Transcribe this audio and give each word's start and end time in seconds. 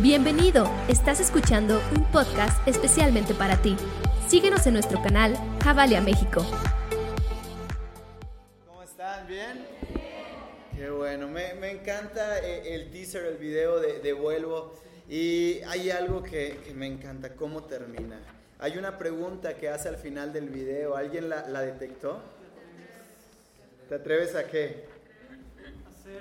Bienvenido, 0.00 0.70
estás 0.86 1.18
escuchando 1.18 1.82
un 1.96 2.04
podcast 2.12 2.56
especialmente 2.68 3.34
para 3.34 3.60
ti. 3.60 3.76
Síguenos 4.28 4.64
en 4.68 4.74
nuestro 4.74 5.02
canal 5.02 5.34
Javalia 5.64 6.00
México. 6.00 6.46
¿Cómo 8.64 8.84
están? 8.84 9.26
¿Bien? 9.26 9.66
Qué 10.76 10.88
bueno, 10.88 11.26
me, 11.26 11.50
encanta 11.72 12.38
eh, 12.38 12.76
el 12.76 12.92
teaser, 12.92 13.24
el 13.24 13.38
video 13.38 13.80
de, 13.80 14.12
Vuelvo 14.12 14.72
y 15.08 15.62
hay 15.66 15.90
algo 15.90 16.22
que, 16.22 16.60
que 16.64 16.72
me 16.74 16.86
encanta, 16.86 17.34
cómo 17.34 17.64
termina. 17.64 18.20
Hay 18.60 18.78
una 18.78 18.98
pregunta 18.98 19.54
que 19.54 19.68
hace 19.68 19.88
al 19.88 19.96
final 19.96 20.32
del 20.32 20.48
video, 20.48 20.94
¿alguien 20.94 21.28
la, 21.28 21.48
la 21.48 21.62
detectó? 21.62 22.22
¿Te 23.88 23.96
atreves 23.96 24.36
a 24.36 24.46
qué? 24.46 24.84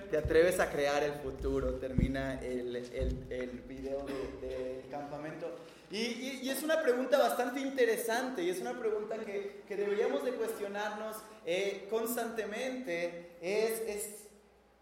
Te 0.10 0.18
atreves 0.18 0.60
a 0.60 0.70
crear 0.70 1.04
el 1.04 1.14
futuro, 1.14 1.76
termina 1.76 2.40
el, 2.42 2.76
el, 2.76 3.26
el 3.30 3.50
video 3.68 4.06
del 4.06 4.42
de, 4.42 4.86
campamento. 4.90 5.56
Y, 5.92 5.98
y, 5.98 6.40
y, 6.44 6.50
es 6.50 6.64
una 6.64 6.82
pregunta 6.82 7.18
bastante 7.18 7.60
interesante 7.62 8.44
y 8.44 8.50
es 8.50 8.60
una 8.60 8.78
pregunta 8.78 9.18
que, 9.20 9.64
que 9.68 9.76
deberíamos 9.76 10.24
de 10.26 10.32
cuestionarnos 10.32 11.16
eh, 11.46 11.88
constantemente. 11.90 13.38
Es, 13.42 13.82
es, 13.82 14.28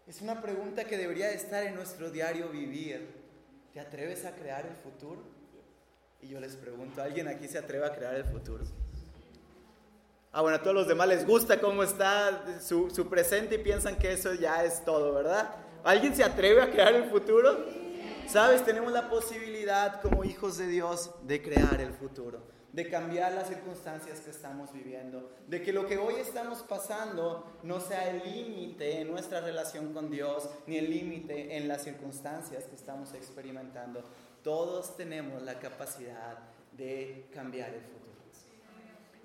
es 0.06 0.20
una 0.20 0.40
pregunta 0.40 0.84
que 0.84 0.96
debería 0.96 1.28
de 1.28 1.34
estar 1.34 1.62
en 1.64 1.74
nuestro 1.74 2.10
diario 2.10 2.48
vivir. 2.48 3.08
¿Te 3.72 3.80
atreves 3.80 4.24
a 4.24 4.34
crear 4.34 4.66
el 4.66 4.74
futuro? 4.76 5.22
Y 6.22 6.28
yo 6.28 6.40
les 6.40 6.56
pregunto, 6.56 7.02
¿alguien 7.02 7.28
aquí 7.28 7.46
se 7.46 7.58
atreve 7.58 7.86
a 7.86 7.94
crear 7.94 8.14
el 8.14 8.24
futuro? 8.24 8.64
Ah, 10.36 10.42
bueno, 10.42 10.58
a 10.58 10.60
todos 10.60 10.76
los 10.76 10.86
demás 10.86 11.08
les 11.08 11.26
gusta 11.26 11.58
cómo 11.58 11.82
está 11.82 12.60
su, 12.60 12.90
su, 12.90 13.08
presente 13.08 13.54
y 13.54 13.58
piensan 13.58 13.96
que 13.96 14.12
eso 14.12 14.34
ya 14.34 14.64
es 14.64 14.84
todo, 14.84 15.14
¿verdad? 15.14 15.50
¿Alguien 15.82 16.14
se 16.14 16.22
atreve 16.22 16.60
a 16.60 16.70
crear 16.70 16.94
el 16.94 17.04
futuro? 17.04 17.64
Sabes, 18.28 18.62
tenemos 18.62 18.92
la 18.92 19.08
posibilidad 19.08 20.02
como 20.02 20.24
hijos 20.24 20.58
de 20.58 20.66
Dios 20.66 21.10
de 21.22 21.40
crear 21.40 21.80
el 21.80 21.94
futuro, 21.94 22.42
de 22.70 22.86
cambiar 22.86 23.32
las 23.32 23.48
circunstancias 23.48 24.20
que 24.20 24.28
estamos 24.28 24.74
viviendo, 24.74 25.32
de 25.48 25.62
que 25.62 25.72
lo 25.72 25.86
que 25.86 25.96
hoy 25.96 26.16
estamos 26.16 26.58
pasando 26.58 27.58
no 27.62 27.80
sea 27.80 28.10
el 28.10 28.22
límite 28.30 29.00
en 29.00 29.10
nuestra 29.10 29.40
relación 29.40 29.94
con 29.94 30.10
Dios, 30.10 30.50
ni 30.66 30.76
el 30.76 30.90
límite 30.90 31.56
en 31.56 31.66
las 31.66 31.82
circunstancias 31.82 32.64
que 32.64 32.76
estamos 32.76 33.14
experimentando. 33.14 34.04
Todos 34.42 34.98
tenemos 34.98 35.40
la 35.40 35.58
capacidad 35.58 36.40
de 36.72 37.26
cambiar 37.32 37.70
el 37.70 37.80
futuro. 37.80 38.15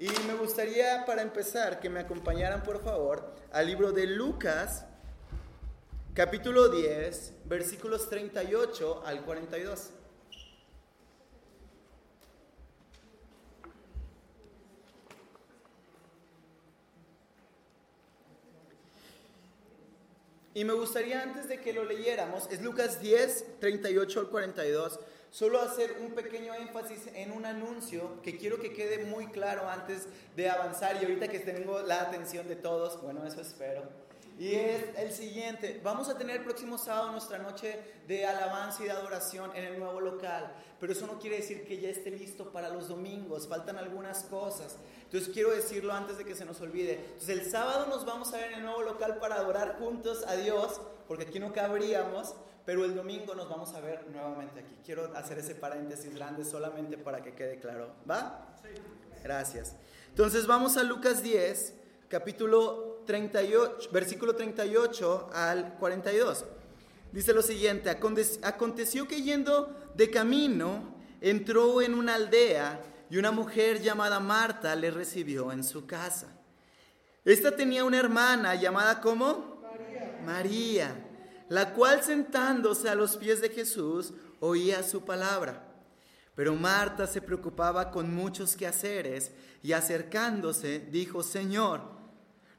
Y 0.01 0.09
me 0.25 0.33
gustaría, 0.33 1.05
para 1.05 1.21
empezar, 1.21 1.79
que 1.79 1.87
me 1.87 1.99
acompañaran, 1.99 2.63
por 2.63 2.83
favor, 2.83 3.35
al 3.51 3.67
libro 3.67 3.91
de 3.91 4.07
Lucas, 4.07 4.83
capítulo 6.15 6.69
10, 6.69 7.33
versículos 7.45 8.09
38 8.09 9.03
al 9.05 9.23
42. 9.23 9.91
Y 20.55 20.63
me 20.63 20.73
gustaría, 20.73 21.21
antes 21.21 21.47
de 21.47 21.61
que 21.61 21.73
lo 21.73 21.85
leyéramos, 21.85 22.49
es 22.49 22.63
Lucas 22.63 22.99
10, 23.01 23.59
38 23.59 24.19
al 24.19 24.29
42 24.29 24.99
solo 25.31 25.61
hacer 25.61 25.95
un 26.01 26.11
pequeño 26.11 26.53
énfasis 26.53 27.07
en 27.15 27.31
un 27.31 27.45
anuncio 27.45 28.21
que 28.21 28.37
quiero 28.37 28.59
que 28.59 28.73
quede 28.73 29.05
muy 29.05 29.27
claro 29.27 29.67
antes 29.67 30.07
de 30.35 30.49
avanzar 30.49 30.97
y 30.97 31.05
ahorita 31.05 31.29
que 31.29 31.39
tengo 31.39 31.81
la 31.81 32.01
atención 32.01 32.47
de 32.47 32.57
todos, 32.57 33.01
bueno, 33.01 33.25
eso 33.25 33.41
espero. 33.41 34.00
Y 34.41 34.55
es 34.55 34.85
el 34.97 35.11
siguiente, 35.11 35.79
vamos 35.83 36.09
a 36.09 36.17
tener 36.17 36.37
el 36.37 36.43
próximo 36.43 36.79
sábado 36.79 37.11
nuestra 37.11 37.37
noche 37.37 37.79
de 38.07 38.25
alabanza 38.25 38.81
y 38.81 38.85
de 38.85 38.91
adoración 38.91 39.55
en 39.55 39.65
el 39.65 39.77
nuevo 39.77 40.01
local, 40.01 40.51
pero 40.79 40.93
eso 40.93 41.05
no 41.05 41.19
quiere 41.19 41.35
decir 41.35 41.63
que 41.63 41.79
ya 41.79 41.89
esté 41.89 42.09
listo 42.09 42.51
para 42.51 42.69
los 42.69 42.87
domingos, 42.87 43.47
faltan 43.47 43.77
algunas 43.77 44.23
cosas. 44.23 44.77
Entonces 45.03 45.29
quiero 45.31 45.51
decirlo 45.51 45.93
antes 45.93 46.17
de 46.17 46.25
que 46.25 46.33
se 46.33 46.43
nos 46.43 46.59
olvide. 46.59 46.93
Entonces 46.93 47.29
el 47.29 47.51
sábado 47.51 47.85
nos 47.85 48.03
vamos 48.03 48.33
a 48.33 48.37
ver 48.37 48.53
en 48.53 48.57
el 48.57 48.63
nuevo 48.63 48.81
local 48.81 49.19
para 49.19 49.35
adorar 49.35 49.77
juntos 49.77 50.25
a 50.25 50.33
Dios, 50.33 50.81
porque 51.07 51.25
aquí 51.25 51.39
no 51.39 51.53
cabríamos, 51.53 52.33
pero 52.65 52.83
el 52.83 52.95
domingo 52.95 53.35
nos 53.35 53.47
vamos 53.47 53.75
a 53.75 53.79
ver 53.79 54.07
nuevamente 54.07 54.61
aquí. 54.61 54.75
Quiero 54.83 55.15
hacer 55.15 55.37
ese 55.37 55.53
paréntesis 55.53 56.15
grande 56.15 56.45
solamente 56.45 56.97
para 56.97 57.21
que 57.21 57.35
quede 57.35 57.59
claro. 57.59 57.91
¿Va? 58.09 58.57
Sí. 58.63 58.69
Gracias. 59.23 59.75
Entonces 60.09 60.47
vamos 60.47 60.77
a 60.77 60.83
Lucas 60.83 61.21
10, 61.21 61.75
capítulo 62.07 62.90
38, 63.05 63.89
versículo 63.91 64.35
38 64.35 65.29
al 65.33 65.75
42. 65.75 66.45
Dice 67.11 67.33
lo 67.33 67.41
siguiente, 67.41 67.89
aconteció 67.89 69.07
que 69.07 69.21
yendo 69.21 69.75
de 69.95 70.09
camino, 70.09 70.95
entró 71.19 71.81
en 71.81 71.93
una 71.93 72.15
aldea 72.15 72.81
y 73.09 73.17
una 73.17 73.31
mujer 73.31 73.81
llamada 73.81 74.19
Marta 74.19 74.75
le 74.75 74.91
recibió 74.91 75.51
en 75.51 75.63
su 75.63 75.85
casa. 75.85 76.27
Esta 77.25 77.55
tenía 77.55 77.83
una 77.83 77.99
hermana 77.99 78.55
llamada 78.55 79.01
María. 79.01 80.19
María 80.25 81.07
la 81.51 81.73
cual 81.73 82.01
sentándose 82.01 82.87
a 82.87 82.95
los 82.95 83.17
pies 83.17 83.41
de 83.41 83.49
Jesús 83.49 84.13
oía 84.39 84.83
su 84.83 85.03
palabra. 85.03 85.67
Pero 86.33 86.55
Marta 86.55 87.07
se 87.07 87.21
preocupaba 87.21 87.91
con 87.91 88.15
muchos 88.15 88.55
quehaceres 88.55 89.33
y 89.61 89.73
acercándose 89.73 90.79
dijo, 90.79 91.23
Señor, 91.23 91.81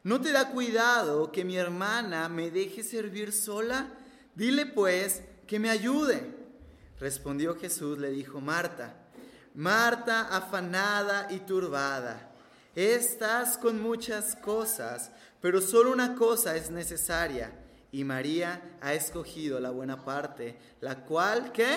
¿no 0.02 0.20
te 0.20 0.32
da 0.32 0.50
cuidado 0.50 1.30
que 1.32 1.44
mi 1.44 1.56
hermana 1.56 2.28
me 2.28 2.50
deje 2.50 2.82
servir 2.82 3.32
sola? 3.32 3.88
Dile 4.34 4.66
pues 4.66 5.22
que 5.46 5.58
me 5.58 5.70
ayude. 5.70 6.34
Respondió 6.98 7.56
Jesús, 7.56 7.98
le 7.98 8.10
dijo, 8.10 8.40
Marta, 8.40 8.94
Marta 9.54 10.28
afanada 10.34 11.26
y 11.30 11.40
turbada, 11.40 12.30
estás 12.74 13.58
con 13.58 13.82
muchas 13.82 14.34
cosas, 14.36 15.10
pero 15.40 15.60
solo 15.60 15.92
una 15.92 16.14
cosa 16.14 16.56
es 16.56 16.70
necesaria 16.70 17.52
y 17.90 18.04
María 18.04 18.62
ha 18.80 18.94
escogido 18.94 19.60
la 19.60 19.70
buena 19.70 20.04
parte, 20.04 20.58
la 20.80 21.04
cual, 21.04 21.52
¿qué? 21.52 21.76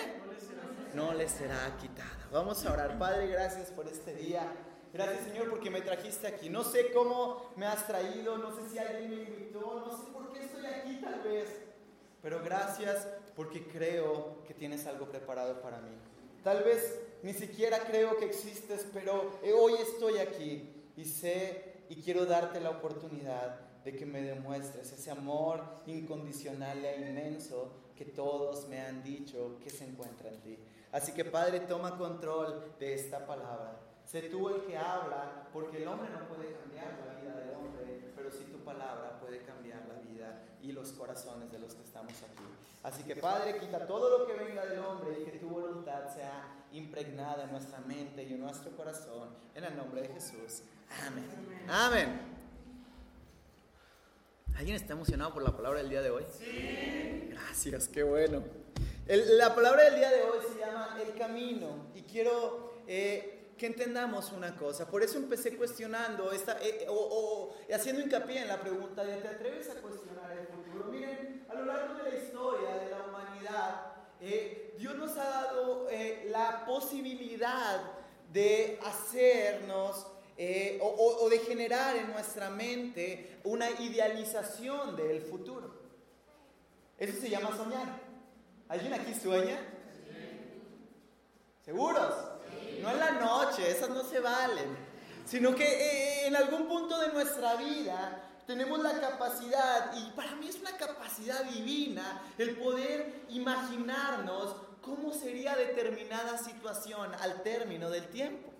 No 0.93 1.13
le 1.13 1.27
será 1.27 1.75
quitada. 1.81 2.09
Vamos 2.31 2.65
a 2.65 2.71
orar. 2.71 2.97
Padre, 2.97 3.27
gracias 3.27 3.69
por 3.71 3.87
este 3.87 4.13
día. 4.13 4.49
Gracias, 4.95 5.25
Señor, 5.25 5.49
porque 5.49 5.69
me 5.69 5.81
trajiste 5.81 6.25
aquí. 6.25 6.49
No 6.49 6.63
sé 6.63 6.93
cómo 6.93 7.51
me 7.57 7.65
has 7.65 7.85
traído, 7.85 8.37
no 8.37 8.55
sé 8.55 8.69
si 8.69 8.79
alguien 8.79 9.09
me 9.09 9.23
invitó, 9.23 9.83
no 9.85 9.97
sé 9.97 10.05
por 10.13 10.31
qué 10.31 10.45
estoy 10.45 10.65
aquí 10.67 11.01
tal 11.01 11.21
vez. 11.21 11.49
Pero 12.21 12.41
gracias 12.41 13.05
porque 13.35 13.67
creo 13.67 14.41
que 14.47 14.53
tienes 14.53 14.87
algo 14.87 15.09
preparado 15.09 15.61
para 15.61 15.81
mí. 15.81 15.91
Tal 16.45 16.63
vez 16.63 16.97
ni 17.23 17.33
siquiera 17.33 17.79
creo 17.79 18.15
que 18.15 18.23
existes, 18.23 18.87
pero 18.93 19.37
hoy 19.53 19.73
estoy 19.73 20.19
aquí 20.19 20.85
y 20.95 21.03
sé 21.03 21.83
y 21.89 22.01
quiero 22.01 22.25
darte 22.25 22.61
la 22.61 22.69
oportunidad 22.69 23.59
de 23.83 23.97
que 23.97 24.05
me 24.05 24.21
demuestres 24.21 24.93
ese 24.93 25.11
amor 25.11 25.61
incondicional 25.87 26.85
e 26.85 27.01
inmenso 27.01 27.69
que 27.97 28.05
todos 28.05 28.69
me 28.69 28.79
han 28.79 29.03
dicho 29.03 29.59
que 29.61 29.69
se 29.69 29.83
encuentra 29.83 30.29
en 30.29 30.39
ti. 30.39 30.57
Así 30.93 31.11
que 31.11 31.25
Padre, 31.25 31.59
toma 31.59 31.97
control 31.97 32.75
de 32.79 32.93
esta 32.93 33.27
palabra. 33.27 33.84
Sé 34.05 34.23
tú 34.23 34.49
el 34.49 34.61
que 34.61 34.77
habla, 34.77 35.47
porque 35.51 35.81
el 35.81 35.87
hombre 35.87 36.09
no 36.11 36.27
puede 36.27 36.53
cambiar 36.53 36.93
la 37.05 37.19
vida 37.19 37.35
del 37.35 37.55
hombre, 37.55 38.11
pero 38.15 38.31
sí 38.31 38.45
tu 38.45 38.59
palabra 38.63 39.19
puede 39.19 39.41
cambiar 39.43 39.81
la 39.87 39.99
vida 39.99 40.43
y 40.61 40.71
los 40.71 40.91
corazones 40.91 41.51
de 41.51 41.59
los 41.59 41.73
que 41.73 41.83
estamos 41.83 42.13
aquí. 42.13 42.43
Así 42.83 43.03
que 43.03 43.15
Padre, 43.15 43.57
quita 43.57 43.87
todo 43.87 44.19
lo 44.19 44.27
que 44.27 44.33
venga 44.33 44.63
del 44.65 44.79
hombre 44.79 45.19
y 45.19 45.25
que 45.25 45.39
tu 45.39 45.49
voluntad 45.49 46.07
sea 46.13 46.65
impregnada 46.71 47.45
en 47.45 47.51
nuestra 47.51 47.79
mente 47.79 48.23
y 48.23 48.33
en 48.33 48.41
nuestro 48.41 48.71
corazón. 48.77 49.29
En 49.55 49.63
el 49.63 49.75
nombre 49.75 50.01
de 50.01 50.09
Jesús. 50.09 50.61
Amén. 51.07 51.65
Amén. 51.67 52.35
¿Alguien 54.55 54.75
está 54.75 54.93
emocionado 54.93 55.33
por 55.33 55.43
la 55.43 55.55
palabra 55.55 55.79
del 55.79 55.89
día 55.89 56.01
de 56.01 56.11
hoy? 56.11 56.23
Sí. 56.31 57.29
Gracias, 57.31 57.87
qué 57.87 58.03
bueno. 58.03 58.43
El, 59.07 59.37
la 59.37 59.53
palabra 59.53 59.83
del 59.85 59.95
día 59.95 60.11
de 60.11 60.21
hoy 60.21 60.39
se 60.53 60.59
llama 60.59 60.97
el 61.01 61.17
camino 61.17 61.87
y 61.93 62.03
quiero 62.03 62.75
eh, 62.87 63.34
que 63.57 63.67
entendamos 63.67 64.31
una 64.31 64.55
cosa. 64.55 64.87
Por 64.87 65.01
eso 65.03 65.17
empecé 65.17 65.55
cuestionando 65.55 66.31
esta, 66.31 66.57
eh, 66.61 66.85
o, 66.89 66.93
o, 66.93 67.73
haciendo 67.73 68.01
hincapié 68.01 68.41
en 68.41 68.47
la 68.47 68.59
pregunta 68.59 69.03
de 69.03 69.17
¿te 69.17 69.27
atreves 69.27 69.69
a 69.69 69.75
cuestionar 69.75 70.31
el 70.37 70.47
futuro? 70.47 70.91
Miren, 70.91 71.45
a 71.49 71.53
lo 71.53 71.65
largo 71.65 71.93
de 71.95 72.11
la 72.11 72.17
historia 72.17 72.75
de 72.75 72.89
la 72.89 73.05
humanidad, 73.05 73.93
eh, 74.19 74.75
Dios 74.77 74.95
nos 74.95 75.17
ha 75.17 75.23
dado 75.23 75.87
la 76.27 76.65
posibilidad 76.65 77.81
de 78.31 78.79
hacernos 78.83 80.07
eh, 80.37 80.77
o, 80.81 80.87
o, 81.21 81.29
de 81.29 81.39
generar 81.39 81.95
en 81.95 82.11
nuestra 82.11 82.49
mente 82.49 83.39
una 83.45 83.69
idealización 83.71 84.97
del 84.97 85.21
futuro. 85.21 85.73
Eso 86.97 87.21
se 87.21 87.29
llama 87.29 87.55
soñar. 87.55 88.01
¿Alguien 88.67 88.93
aquí 88.93 89.13
sueña? 89.13 89.57
¿Seguros? 91.63 92.34
No 92.85 92.91
en 92.91 92.99
la 92.99 93.11
noche, 93.13 93.71
esas 93.71 93.89
no 93.89 94.03
se 94.03 94.19
valen. 94.19 94.77
Sino 95.25 95.55
que 95.55 95.65
eh, 95.65 96.27
en 96.27 96.35
algún 96.35 96.67
punto 96.67 96.99
de 96.99 97.11
nuestra 97.11 97.55
vida 97.55 98.21
tenemos 98.45 98.79
la 98.79 98.99
capacidad, 98.99 99.91
y 99.97 100.11
para 100.11 100.35
mí 100.35 100.47
es 100.47 100.59
una 100.59 100.77
capacidad 100.77 101.43
divina, 101.45 102.21
el 102.37 102.55
poder 102.57 103.23
imaginarnos 103.29 104.55
cómo 104.81 105.11
sería 105.11 105.55
determinada 105.55 106.37
situación 106.37 107.11
al 107.15 107.41
término 107.41 107.89
del 107.89 108.07
tiempo. 108.09 108.51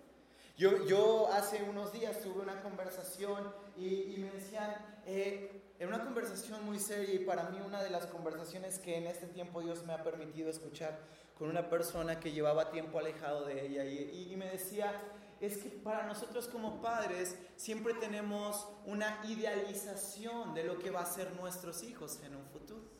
Yo, 0.57 0.87
yo 0.87 1.29
hace 1.31 1.61
unos 1.61 1.93
días 1.93 2.19
tuve 2.21 2.41
una 2.41 2.63
conversación 2.63 3.53
y, 3.77 4.15
me 4.17 4.31
decían, 4.31 4.75
eh, 5.05 5.61
una 5.81 6.03
conversación 6.03 6.65
muy 6.65 6.79
seria 6.79 7.13
y 7.13 7.19
para 7.19 7.49
mí 7.49 7.59
una 7.63 7.83
de 7.83 7.91
las 7.91 8.07
conversaciones 8.07 8.79
que 8.79 8.97
en 8.97 9.05
este 9.05 9.27
tiempo 9.27 9.61
Dios 9.61 9.83
me 9.85 9.93
ha 9.93 10.01
permitido 10.01 10.49
escuchar 10.49 10.97
con 11.37 11.49
una 11.49 11.69
persona 11.69 12.19
que 12.19 12.31
llevaba 12.31 12.71
tiempo 12.71 12.99
alejado 12.99 13.45
de 13.45 13.65
ella 13.65 13.85
y, 13.85 14.29
y 14.31 14.35
me 14.37 14.49
decía, 14.49 15.01
es 15.39 15.57
que 15.57 15.69
para 15.69 16.05
nosotros 16.05 16.47
como 16.47 16.81
padres 16.81 17.35
siempre 17.55 17.93
tenemos 17.95 18.67
una 18.85 19.19
idealización 19.25 20.53
de 20.53 20.63
lo 20.63 20.79
que 20.79 20.91
va 20.91 21.01
a 21.01 21.05
ser 21.05 21.33
nuestros 21.33 21.83
hijos 21.83 22.19
en 22.23 22.35
un 22.35 22.45
futuro. 22.47 22.95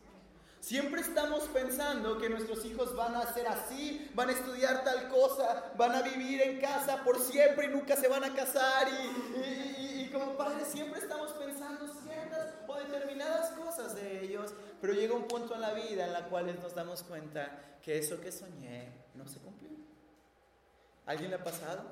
Siempre 0.66 1.02
estamos 1.02 1.44
pensando 1.50 2.18
que 2.18 2.28
nuestros 2.28 2.66
hijos 2.66 2.96
van 2.96 3.14
a 3.14 3.32
ser 3.32 3.48
así, 3.48 4.10
van 4.16 4.30
a 4.30 4.32
estudiar 4.32 4.84
tal 4.84 5.10
cosa, 5.10 5.72
van 5.78 5.92
a 5.92 6.02
vivir 6.02 6.42
en 6.42 6.60
casa 6.60 7.04
por 7.04 7.20
siempre 7.20 7.68
y 7.68 7.70
nunca 7.70 7.96
se 7.96 8.08
van 8.08 8.24
a 8.24 8.34
casar. 8.34 8.88
Y, 8.90 10.10
como 10.12 10.36
padres 10.36 10.68
siempre 10.70 11.00
estamos 11.00 11.34
pensando 11.34 11.45
pero 14.86 15.00
llega 15.00 15.16
un 15.16 15.28
punto 15.28 15.56
en 15.56 15.62
la 15.62 15.74
vida 15.74 16.06
en 16.06 16.14
la 16.14 16.26
cual 16.26 16.56
nos 16.62 16.76
damos 16.76 17.02
cuenta 17.02 17.80
que 17.82 17.98
eso 17.98 18.22
que 18.22 18.32
soñé 18.32 18.92
no 19.16 19.28
se 19.28 19.40
cumplió. 19.40 19.72
¿Alguien 21.08 21.32
le 21.32 21.38
ha 21.38 21.44
pasado? 21.44 21.86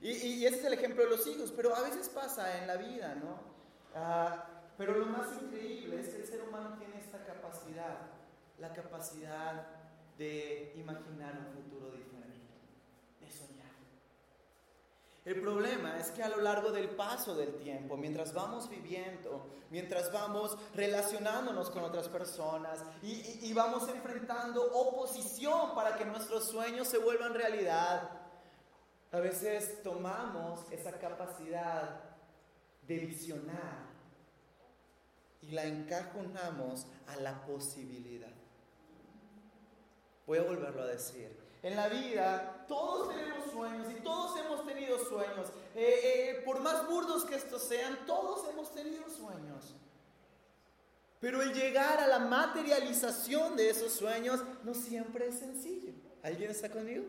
Y, 0.00 0.46
ese 0.46 0.60
es 0.60 0.64
el 0.64 0.72
ejemplo 0.72 1.04
de 1.04 1.10
los 1.10 1.26
hijos, 1.26 1.52
pero 1.54 1.76
a 1.76 1.82
veces 1.82 2.08
pasa 2.08 2.56
en 2.56 2.66
la 2.66 2.78
vida, 2.78 3.14
¿no? 3.16 3.38
Ah, 3.94 4.46
pero 4.78 4.96
lo 4.96 5.04
más 5.04 5.28
increíble 5.42 6.00
es 6.00 6.08
que 6.08 6.22
el 6.22 6.26
ser 6.26 6.40
humano 6.48 6.74
tiene 6.78 6.98
esta 6.98 7.22
capacidad, 7.22 7.98
la 8.58 8.72
capacidad 8.72 9.66
de 10.16 10.72
imaginar 10.76 11.34
un 11.38 11.52
futuro 11.52 11.90
diferente, 11.90 12.54
de 13.20 13.30
soñar. 13.30 13.74
El 15.24 15.40
problema 15.40 15.98
es 15.98 16.10
que 16.10 16.22
a 16.22 16.28
lo 16.28 16.42
largo 16.42 16.70
del 16.70 16.90
paso 16.90 17.34
del 17.34 17.54
tiempo, 17.54 17.96
mientras 17.96 18.34
vamos 18.34 18.68
viviendo, 18.68 19.48
mientras 19.70 20.12
vamos 20.12 20.58
relacionándonos 20.74 21.70
con 21.70 21.82
otras 21.82 22.08
personas 22.08 22.84
y, 23.02 23.50
vamos 23.54 23.88
enfrentando 23.88 24.62
oposición 24.72 25.74
para 25.74 25.96
que 25.96 26.04
nuestros 26.04 26.50
sueños 26.50 26.88
se 26.88 26.98
vuelvan 26.98 27.32
realidad, 27.32 28.10
a 29.12 29.18
veces 29.20 29.82
tomamos 29.82 30.70
esa 30.70 30.98
capacidad 30.98 32.02
de 32.82 32.98
visionar 32.98 33.94
y 35.40 35.52
la 35.52 35.64
encajonamos 35.64 36.86
a 37.06 37.16
la 37.16 37.46
posibilidad. 37.46 38.32
Voy 40.26 40.38
a 40.38 40.42
volverlo 40.42 40.82
a 40.82 40.86
decir. 40.86 41.43
En 41.64 41.76
la 41.76 41.88
vida 41.88 42.66
todos 42.68 43.08
tenemos 43.08 43.50
sueños 43.50 43.86
y 43.90 44.02
todos 44.02 44.38
hemos 44.38 44.66
tenido 44.66 44.98
sueños. 44.98 45.48
Eh, 45.74 46.00
eh, 46.04 46.42
por 46.44 46.60
más 46.60 46.86
burdos 46.86 47.24
que 47.24 47.36
estos 47.36 47.62
sean, 47.62 48.04
todos 48.04 48.46
hemos 48.50 48.70
tenido 48.74 49.08
sueños. 49.08 49.74
Pero 51.20 51.40
el 51.40 51.54
llegar 51.54 52.00
a 52.00 52.06
la 52.06 52.18
materialización 52.18 53.56
de 53.56 53.70
esos 53.70 53.94
sueños 53.94 54.42
no 54.62 54.74
siempre 54.74 55.28
es 55.28 55.38
sencillo. 55.38 55.94
¿Alguien 56.22 56.50
está 56.50 56.68
conmigo? 56.70 57.06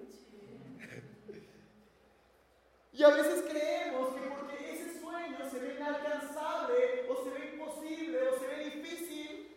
y 2.94 3.04
a 3.04 3.10
veces 3.10 3.44
creemos 3.50 4.16
que 4.16 4.22
porque 4.22 4.72
ese 4.72 5.02
sueño 5.02 5.50
se 5.52 5.60
ve 5.60 5.76
inalcanzable 5.76 7.10
o 7.10 7.24
se 7.26 7.30
ve 7.30 7.62
o 7.62 8.40
se 8.40 8.48
ve 8.48 8.70
difícil, 8.70 9.54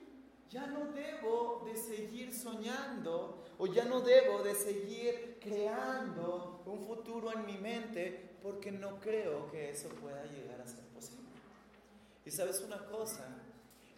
ya 0.50 0.66
no 0.66 0.86
debo 0.86 1.62
de 1.64 1.76
seguir 1.76 2.34
soñando 2.34 3.47
o 3.58 3.66
ya 3.66 3.84
no 3.84 4.00
debo 4.00 4.42
de 4.42 4.54
seguir 4.54 5.38
creando 5.40 6.62
un 6.66 6.80
futuro 6.86 7.32
en 7.32 7.44
mi 7.44 7.58
mente 7.58 8.36
porque 8.42 8.70
no 8.70 9.00
creo 9.00 9.50
que 9.50 9.70
eso 9.70 9.88
pueda 9.88 10.24
llegar 10.26 10.60
a 10.60 10.66
ser 10.66 10.84
posible. 10.94 11.28
Y 12.24 12.30
sabes 12.30 12.60
una 12.60 12.84
cosa, 12.86 13.26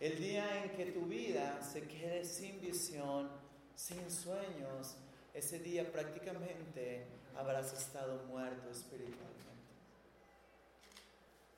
el 0.00 0.18
día 0.18 0.64
en 0.64 0.70
que 0.70 0.86
tu 0.86 1.02
vida 1.02 1.62
se 1.62 1.82
quede 1.82 2.24
sin 2.24 2.60
visión, 2.60 3.28
sin 3.74 4.10
sueños, 4.10 4.96
ese 5.34 5.58
día 5.58 5.90
prácticamente 5.92 7.06
habrás 7.36 7.72
estado 7.72 8.24
muerto 8.24 8.70
espiritualmente 8.70 9.40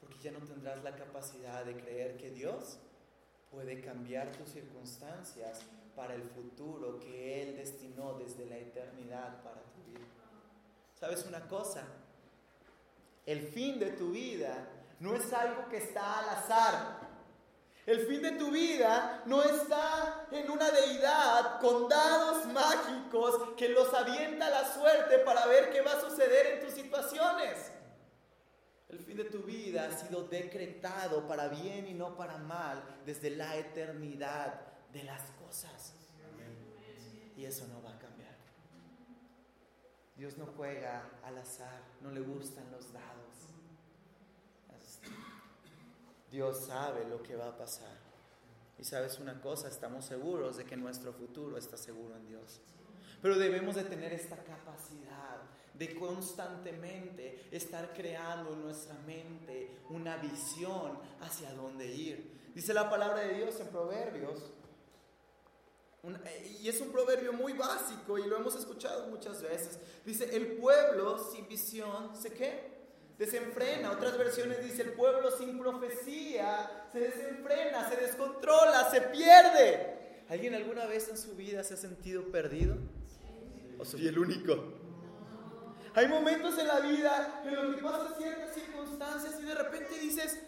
porque 0.02 0.19
ya 0.20 0.32
no 0.32 0.40
tendrás 0.40 0.82
la 0.82 0.96
capacidad 0.96 1.64
de 1.64 1.76
creer 1.76 2.16
que 2.16 2.31
Dios 2.31 2.78
puede 3.52 3.81
cambiar 3.81 4.32
tus 4.32 4.50
circunstancias 4.50 5.60
para 5.94 6.14
el 6.14 6.22
futuro 6.22 6.98
que 6.98 7.42
Él 7.42 7.56
destinó 7.56 8.14
desde 8.14 8.46
la 8.46 8.56
eternidad 8.56 9.42
para 9.42 9.62
tu 9.62 9.82
vida. 9.84 10.06
¿Sabes 10.98 11.24
una 11.26 11.46
cosa? 11.48 11.84
El 13.26 13.48
fin 13.48 13.78
de 13.78 13.92
tu 13.92 14.10
vida 14.10 14.68
no 15.00 15.14
es 15.14 15.32
algo 15.32 15.68
que 15.68 15.78
está 15.78 16.20
al 16.20 16.28
azar. 16.30 17.12
El 17.84 18.06
fin 18.06 18.22
de 18.22 18.32
tu 18.32 18.50
vida 18.50 19.22
no 19.26 19.42
está 19.42 20.28
en 20.30 20.48
una 20.50 20.70
deidad 20.70 21.60
con 21.60 21.88
dados 21.88 22.46
mágicos 22.46 23.54
que 23.56 23.68
los 23.68 23.92
avienta 23.92 24.48
la 24.48 24.72
suerte 24.72 25.18
para 25.18 25.46
ver 25.46 25.70
qué 25.70 25.80
va 25.82 25.94
a 25.94 26.00
suceder 26.00 26.54
en 26.54 26.60
tus 26.60 26.74
situaciones. 26.74 27.72
El 28.88 29.00
fin 29.00 29.16
de 29.16 29.24
tu 29.24 29.42
vida 29.42 29.88
ha 29.88 29.90
sido 29.90 30.24
decretado 30.24 31.26
para 31.26 31.48
bien 31.48 31.88
y 31.88 31.94
no 31.94 32.14
para 32.14 32.38
mal 32.38 32.82
desde 33.04 33.30
la 33.30 33.56
eternidad 33.56 34.60
de 34.92 35.02
las 35.02 35.22
cosas. 35.22 35.41
Y 37.37 37.44
eso 37.44 37.66
no 37.69 37.82
va 37.82 37.94
a 37.94 37.99
cambiar. 37.99 38.37
Dios 40.16 40.38
no 40.38 40.46
juega 40.56 41.10
al 41.25 41.38
azar, 41.38 41.82
no 42.00 42.10
le 42.10 42.20
gustan 42.20 42.70
los 42.70 42.93
dados. 42.93 43.22
Dios 46.31 46.64
sabe 46.66 47.06
lo 47.06 47.22
que 47.22 47.37
va 47.37 47.49
a 47.49 47.56
pasar. 47.56 47.99
Y 48.78 48.84
sabes 48.84 49.19
una 49.19 49.40
cosa, 49.40 49.69
estamos 49.69 50.06
seguros 50.06 50.56
de 50.56 50.64
que 50.64 50.76
nuestro 50.76 51.12
futuro 51.12 51.58
está 51.58 51.76
seguro 51.76 52.16
en 52.16 52.26
Dios. 52.26 52.60
Pero 53.20 53.38
debemos 53.38 53.75
de 53.75 53.84
tener 53.84 54.12
esta 54.12 54.37
capacidad 54.37 55.43
de 55.75 55.94
constantemente 55.94 57.48
estar 57.50 57.93
creando 57.93 58.55
en 58.55 58.62
nuestra 58.62 58.94
mente 59.06 59.78
una 59.90 60.16
visión 60.16 60.98
hacia 61.20 61.52
dónde 61.52 61.87
ir. 61.87 62.52
Dice 62.55 62.72
la 62.75 62.88
palabra 62.88 63.20
de 63.20 63.34
Dios 63.34 63.60
en 63.60 63.69
Proverbios, 63.69 64.52
y 66.60 66.69
es 66.69 66.81
un 66.81 66.90
proverbio 66.90 67.32
muy 67.32 67.52
básico 67.52 68.19
y 68.19 68.26
lo 68.26 68.36
hemos 68.36 68.56
escuchado 68.56 69.06
muchas 69.06 69.41
veces. 69.41 69.79
Dice, 70.05 70.34
el 70.34 70.56
pueblo 70.56 71.17
sin 71.32 71.46
visión, 71.46 72.17
¿se 72.20 72.32
qué? 72.32 72.72
Desenfrena. 73.19 73.93
Otras 73.93 74.19
versiones 74.19 74.65
dice, 74.65 74.82
el 74.82 74.94
pueblo 74.94 75.31
sin 75.31 75.56
profecía 75.60 76.88
se 76.91 76.98
desenfrena, 76.98 77.88
se 77.88 77.96
descontrola, 77.96 78.91
se 78.91 79.00
pierde. 79.00 80.24
¿Alguien 80.29 80.56
alguna 80.56 80.86
vez 80.86 81.08
en 81.08 81.17
su 81.17 81.36
vida 81.36 81.62
se 81.62 81.74
ha 81.74 81.76
sentido 81.76 82.32
perdido? 82.32 82.76
¿O 83.79 83.84
soy 83.84 84.08
el 84.08 84.19
único? 84.19 84.74
Hay 85.94 86.08
momentos 86.08 86.58
en 86.58 86.67
la 86.67 86.81
vida 86.81 87.43
en 87.44 87.55
los 87.55 87.76
que 87.76 87.82
pasas 87.82 88.19
ciertas 88.19 88.53
circunstancias 88.55 89.36
y 89.41 89.44
de 89.44 89.55
repente 89.55 89.98
dices. 90.00 90.41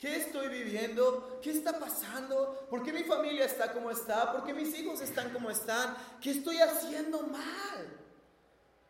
¿Qué 0.00 0.16
estoy 0.16 0.48
viviendo? 0.48 1.38
¿Qué 1.42 1.50
está 1.50 1.78
pasando? 1.78 2.66
¿Por 2.70 2.82
qué 2.82 2.90
mi 2.90 3.04
familia 3.04 3.44
está 3.44 3.70
como 3.74 3.90
está? 3.90 4.32
¿Por 4.32 4.44
qué 4.44 4.54
mis 4.54 4.76
hijos 4.78 5.02
están 5.02 5.30
como 5.30 5.50
están? 5.50 5.94
¿Qué 6.22 6.30
estoy 6.30 6.56
haciendo 6.56 7.20
mal? 7.26 7.98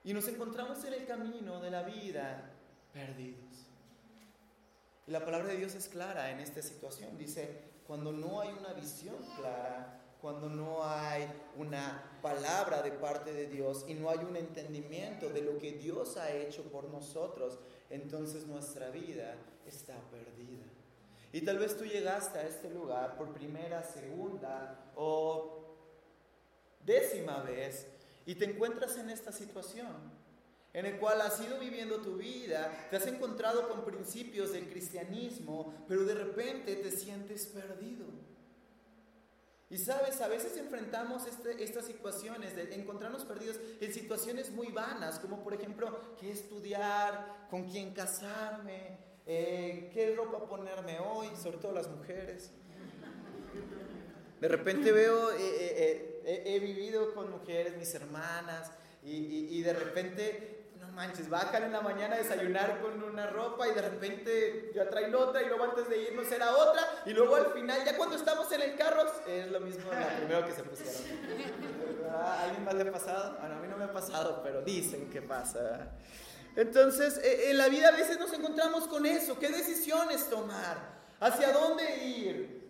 Y 0.05 0.15
nos 0.15 0.29
encontramos 0.29 0.85
en 0.85 0.93
el 0.93 1.07
camino 1.07 1.61
de 1.61 1.73
la 1.73 1.83
vida 1.83 2.53
perdidos. 2.93 3.43
Y 5.09 5.11
la 5.11 5.25
palabra 5.25 5.49
de 5.49 5.57
Dios 5.57 5.75
es 5.75 5.89
clara 5.89 6.31
en 6.31 6.39
esta 6.39 6.63
situación. 6.63 7.19
Dice, 7.19 7.61
cuando 7.89 8.13
no 8.13 8.41
hay 8.41 8.51
una 8.51 8.73
visión 8.73 9.17
clara, 9.37 10.01
cuando 10.21 10.49
no 10.49 10.85
hay 10.85 11.27
una 11.57 12.19
palabra 12.23 12.83
de 12.83 12.93
parte 12.93 13.33
de 13.33 13.49
Dios 13.49 13.85
y 13.89 13.95
no 13.95 14.11
hay 14.11 14.19
un 14.19 14.37
entendimiento 14.37 15.29
de 15.29 15.43
lo 15.43 15.59
que 15.59 15.73
Dios 15.73 16.17
ha 16.19 16.31
hecho 16.31 16.63
por 16.71 16.85
nosotros, 16.85 17.59
entonces 17.89 18.47
nuestra 18.47 18.91
vida 18.91 19.35
está 19.67 19.95
perdida. 20.13 20.40
Y 21.33 21.43
tal 21.43 21.59
vez 21.59 21.77
tú 21.77 21.85
llegaste 21.85 22.39
a 22.39 22.47
este 22.47 22.71
lugar 22.71 23.17
por 23.17 23.33
primera, 23.33 23.83
segunda 23.83 24.93
o 24.97 25.77
décima 26.85 27.43
vez 27.43 27.87
y 28.27 28.35
te 28.35 28.47
encuentras 28.47 28.97
en 28.97 29.11
esta 29.11 29.33
situación 29.33 30.21
en 30.73 30.87
el 30.87 30.99
cual 30.99 31.21
has 31.21 31.41
ido 31.41 31.59
viviendo 31.59 32.01
tu 32.01 32.17
vida, 32.17 32.87
te 32.91 32.97
has 32.97 33.07
encontrado 33.07 33.69
con 33.69 33.85
principios 33.85 34.53
del 34.53 34.69
cristianismo, 34.69 35.75
pero 35.89 36.05
de 36.05 36.15
repente 36.15 36.77
te 36.77 36.91
sientes 36.93 37.47
perdido. 37.47 38.07
Y 39.69 39.79
sabes, 39.79 40.21
a 40.21 40.29
veces 40.29 40.57
enfrentamos 40.57 41.27
este, 41.27 41.63
estas 41.63 41.87
situaciones 41.87 42.55
de 42.55 42.75
encontrarnos 42.75 43.25
perdidos 43.25 43.57
en 43.81 43.93
situaciones 43.93 44.51
muy 44.51 44.69
vanas, 44.69 45.19
como 45.19 45.43
por 45.43 45.55
ejemplo, 45.55 46.17
qué 46.21 46.31
estudiar, 46.31 47.47
con 47.51 47.69
quién 47.69 47.93
casarme, 47.93 48.99
eh, 49.33 49.91
qué 49.93 50.15
ropa 50.17 50.49
ponerme 50.49 50.99
hoy, 50.99 51.29
sobre 51.41 51.59
todo 51.59 51.73
las 51.73 51.89
mujeres. 51.89 52.51
De 54.41 54.49
repente 54.49 54.91
veo, 54.91 55.31
eh, 55.33 56.23
eh, 56.25 56.43
he 56.47 56.59
vivido 56.59 57.15
con 57.15 57.31
mujeres, 57.31 57.77
mis 57.77 57.95
hermanas, 57.95 58.73
y, 59.05 59.49
y 59.57 59.63
de 59.63 59.73
repente 59.73 60.61
manches, 60.95 61.29
bajan 61.29 61.63
en 61.65 61.73
la 61.73 61.81
mañana 61.81 62.17
a 62.17 62.19
desayunar 62.19 62.81
con 62.81 63.03
una 63.03 63.27
ropa 63.29 63.69
y 63.69 63.75
de 63.75 63.83
repente 63.83 64.73
ya 64.75 64.91
traen 64.91 65.15
otra 65.15 65.43
y 65.43 65.47
luego 65.47 65.65
antes 65.65 65.89
de 65.89 66.03
irnos 66.03 66.31
era 66.33 66.55
otra 66.57 66.83
y 67.07 67.11
luego 67.11 67.37
al 67.37 67.53
final, 67.53 67.85
ya 67.85 67.97
cuando 67.97 68.17
estamos 68.17 68.51
en 68.53 68.63
el 68.63 68.77
carro, 68.77 69.05
es 69.27 69.51
lo 69.51 69.61
mismo 69.61 69.91
la 69.93 70.17
primero 70.17 70.47
que 70.47 70.53
se 70.53 70.63
pusieron. 70.63 71.03
¿A 72.13 72.43
alguien 72.43 72.65
más 72.65 72.75
le 72.75 72.89
ha 72.89 72.93
pasado? 72.93 73.37
Bueno, 73.39 73.55
a 73.55 73.59
mí 73.61 73.69
no 73.69 73.77
me 73.77 73.85
ha 73.85 73.93
pasado, 73.93 74.41
pero 74.43 74.63
dicen 74.63 75.09
que 75.11 75.23
pasa. 75.23 75.93
Entonces, 76.57 77.19
e, 77.19 77.51
en 77.51 77.59
la 77.59 77.69
vida 77.69 77.89
a 77.89 77.93
veces 77.93 78.19
nos 78.19 78.33
encontramos 78.33 78.87
con 78.87 79.07
eso. 79.07 79.39
¿Qué 79.39 79.49
decisiones 79.49 80.29
tomar? 80.29 81.01
¿Hacia 81.21 81.53
dónde 81.53 82.05
ir? 82.07 82.61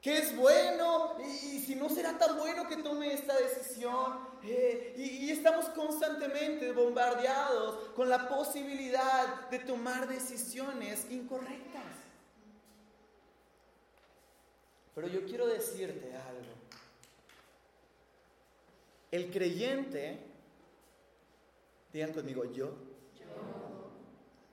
que 0.00 0.16
es 0.16 0.34
bueno 0.34 1.16
y, 1.20 1.60
si 1.60 1.74
no 1.74 1.90
será 1.90 2.16
tan 2.16 2.38
bueno 2.38 2.66
que 2.66 2.76
tome 2.76 3.12
esta 3.12 3.36
decisión. 3.36 4.18
Eh, 4.42 4.94
y, 4.96 5.30
estamos 5.30 5.66
constantemente 5.66 6.72
bombardeados 6.72 7.90
con 7.90 8.08
la 8.08 8.28
posibilidad 8.28 9.48
de 9.50 9.58
tomar 9.58 10.08
decisiones 10.08 11.06
incorrectas. 11.10 11.82
Pero 14.94 15.08
yo 15.08 15.24
quiero 15.26 15.46
decirte 15.46 16.14
algo. 16.16 16.54
El 19.10 19.30
creyente, 19.30 20.18
digan 21.92 22.12
conmigo, 22.12 22.44
yo, 22.44 22.74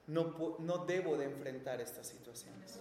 no, 0.07 0.57
no 0.59 0.85
debo 0.85 1.17
de 1.17 1.25
enfrentar 1.25 1.81
estas 1.81 2.07
situaciones. 2.07 2.79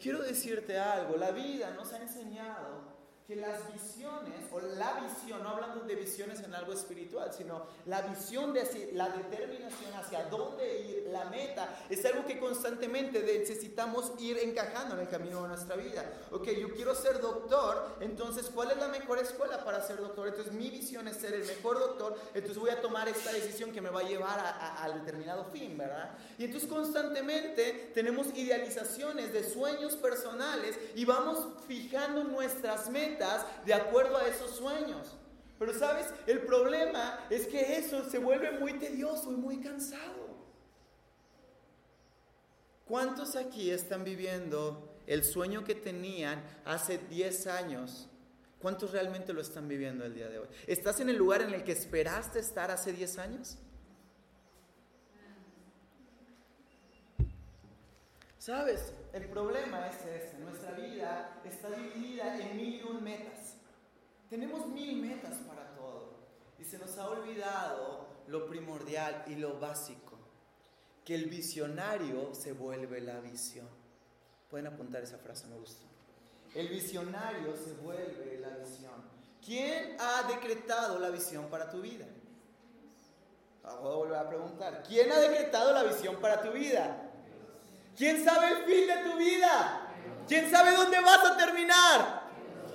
Quiero 0.00 0.22
decirte 0.22 0.78
algo, 0.78 1.16
la 1.16 1.30
vida 1.30 1.70
nos 1.70 1.92
ha 1.92 2.02
enseñado 2.02 2.94
que 3.26 3.36
las 3.36 3.72
visiones, 3.72 4.34
o 4.52 4.60
la 4.60 5.00
visión, 5.00 5.42
no 5.42 5.48
hablando 5.48 5.80
de 5.80 5.94
visiones 5.94 6.40
en 6.40 6.54
algo 6.54 6.74
espiritual, 6.74 7.32
sino 7.32 7.66
la 7.86 8.02
visión 8.02 8.52
de 8.52 8.90
la 8.92 9.08
determinación 9.08 9.94
hacia 9.94 10.24
dónde 10.24 10.82
ir, 10.82 11.08
la 11.10 11.24
meta, 11.26 11.74
es 11.88 12.04
algo 12.04 12.26
que 12.26 12.38
constantemente 12.38 13.22
necesitamos 13.22 14.12
ir 14.18 14.36
encajando 14.38 14.94
en 14.94 15.02
el 15.02 15.08
camino 15.08 15.42
de 15.42 15.48
nuestra 15.48 15.76
vida. 15.76 16.04
Ok, 16.32 16.50
yo 16.50 16.74
quiero 16.74 16.94
ser 16.94 17.20
doctor, 17.20 17.96
entonces, 18.00 18.50
¿cuál 18.54 18.72
es 18.72 18.76
la 18.76 18.88
mejor 18.88 19.18
escuela 19.18 19.64
para 19.64 19.80
ser 19.80 20.00
doctor? 20.00 20.28
Entonces, 20.28 20.52
mi 20.52 20.68
visión 20.68 21.08
es 21.08 21.16
ser 21.16 21.32
el 21.32 21.46
mejor 21.46 21.78
doctor, 21.78 22.18
entonces 22.34 22.58
voy 22.58 22.70
a 22.70 22.82
tomar 22.82 23.08
esta 23.08 23.32
decisión 23.32 23.72
que 23.72 23.80
me 23.80 23.88
va 23.88 24.00
a 24.00 24.04
llevar 24.04 24.38
al 24.80 25.00
determinado 25.00 25.46
fin, 25.46 25.78
¿verdad? 25.78 26.10
Y 26.36 26.44
entonces 26.44 26.68
constantemente 26.68 27.92
tenemos 27.94 28.26
idealizaciones 28.34 29.32
de 29.32 29.48
sueños 29.48 29.96
personales 29.96 30.78
y 30.94 31.06
vamos 31.06 31.46
fijando 31.66 32.24
nuestras 32.24 32.90
metas 32.90 33.13
de 33.64 33.74
acuerdo 33.74 34.16
a 34.16 34.26
esos 34.26 34.56
sueños. 34.56 35.16
Pero 35.58 35.72
sabes, 35.78 36.06
el 36.26 36.40
problema 36.42 37.26
es 37.30 37.46
que 37.46 37.76
eso 37.76 38.08
se 38.10 38.18
vuelve 38.18 38.52
muy 38.58 38.74
tedioso 38.74 39.32
y 39.32 39.36
muy 39.36 39.60
cansado. 39.60 40.34
¿Cuántos 42.86 43.34
aquí 43.36 43.70
están 43.70 44.04
viviendo 44.04 45.00
el 45.06 45.24
sueño 45.24 45.64
que 45.64 45.74
tenían 45.74 46.42
hace 46.64 46.98
10 46.98 47.46
años? 47.46 48.08
¿Cuántos 48.58 48.92
realmente 48.92 49.32
lo 49.32 49.40
están 49.40 49.68
viviendo 49.68 50.04
el 50.04 50.14
día 50.14 50.28
de 50.28 50.38
hoy? 50.38 50.48
¿Estás 50.66 51.00
en 51.00 51.08
el 51.08 51.16
lugar 51.16 51.42
en 51.42 51.54
el 51.54 51.64
que 51.64 51.72
esperaste 51.72 52.38
estar 52.38 52.70
hace 52.70 52.92
10 52.92 53.18
años? 53.18 53.58
¿Sabes? 58.44 58.92
El 59.14 59.24
problema 59.30 59.88
es 59.88 60.04
este. 60.04 60.36
Nuestra 60.36 60.72
vida 60.72 61.40
está 61.46 61.70
dividida 61.70 62.38
en 62.38 62.54
mil 62.58 62.74
y 62.74 62.82
un 62.82 63.02
metas. 63.02 63.54
Tenemos 64.28 64.66
mil 64.66 65.00
metas 65.00 65.38
para 65.48 65.74
todo. 65.74 66.10
Y 66.58 66.64
se 66.64 66.76
nos 66.76 66.98
ha 66.98 67.08
olvidado 67.08 68.06
lo 68.26 68.46
primordial 68.46 69.24
y 69.28 69.36
lo 69.36 69.58
básico. 69.58 70.18
Que 71.06 71.14
el 71.14 71.30
visionario 71.30 72.34
se 72.34 72.52
vuelve 72.52 73.00
la 73.00 73.18
visión. 73.20 73.66
Pueden 74.50 74.66
apuntar 74.66 75.02
esa 75.02 75.16
frase, 75.16 75.46
me 75.46 75.56
gusta. 75.56 75.86
El 76.54 76.68
visionario 76.68 77.56
se 77.56 77.72
vuelve 77.82 78.40
la 78.40 78.58
visión. 78.58 78.92
¿Quién 79.42 79.96
ha 79.98 80.28
decretado 80.28 80.98
la 80.98 81.08
visión 81.08 81.46
para 81.46 81.70
tu 81.70 81.80
vida? 81.80 82.04
Voy 83.62 83.90
a 83.90 83.96
volver 83.96 84.18
a 84.18 84.28
preguntar. 84.28 84.82
¿Quién 84.86 85.10
ha 85.10 85.18
decretado 85.18 85.72
la 85.72 85.84
visión 85.84 86.16
para 86.16 86.42
tu 86.42 86.52
vida? 86.52 87.03
¿Quién 87.96 88.24
sabe 88.24 88.48
el 88.48 88.64
fin 88.64 88.86
de 88.86 89.10
tu 89.10 89.16
vida? 89.16 89.80
¿Quién 90.26 90.50
sabe 90.50 90.72
dónde 90.72 91.00
vas 91.00 91.24
a 91.24 91.36
terminar? 91.36 92.24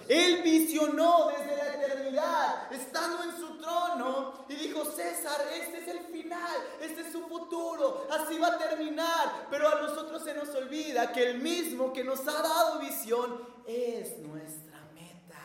Él 0.08 0.42
visionó 0.42 1.28
desde 1.28 1.56
la 1.56 1.74
eternidad, 1.76 2.74
estando 2.74 3.24
en 3.24 3.32
su 3.38 3.58
trono, 3.60 4.46
y 4.50 4.56
dijo, 4.56 4.84
César, 4.86 5.40
este 5.54 5.80
es 5.80 5.88
el 5.88 6.00
final, 6.08 6.58
este 6.82 7.02
es 7.02 7.12
su 7.12 7.28
futuro, 7.28 8.08
así 8.10 8.40
va 8.40 8.48
a 8.48 8.58
terminar. 8.58 9.48
Pero 9.52 9.68
a 9.68 9.82
nosotros 9.82 10.24
se 10.24 10.34
nos 10.34 10.50
olvida 10.56 11.12
que 11.12 11.30
el 11.30 11.40
mismo 11.40 11.94
que 11.94 12.04
nos 12.04 12.28
ha 12.28 12.42
dado 12.42 12.80
visión 12.80 13.40
es 13.68 14.18
nuestra 14.18 14.80
meta. 14.96 15.42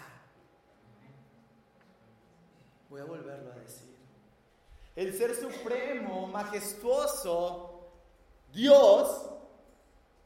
Voy 2.89 3.03
a 3.03 3.05
volverlo 3.05 3.53
a 3.53 3.57
decir. 3.57 3.95
El 4.97 5.19
ser 5.19 5.35
supremo, 5.35 6.27
majestuoso, 6.29 7.91
Dios, 8.51 9.34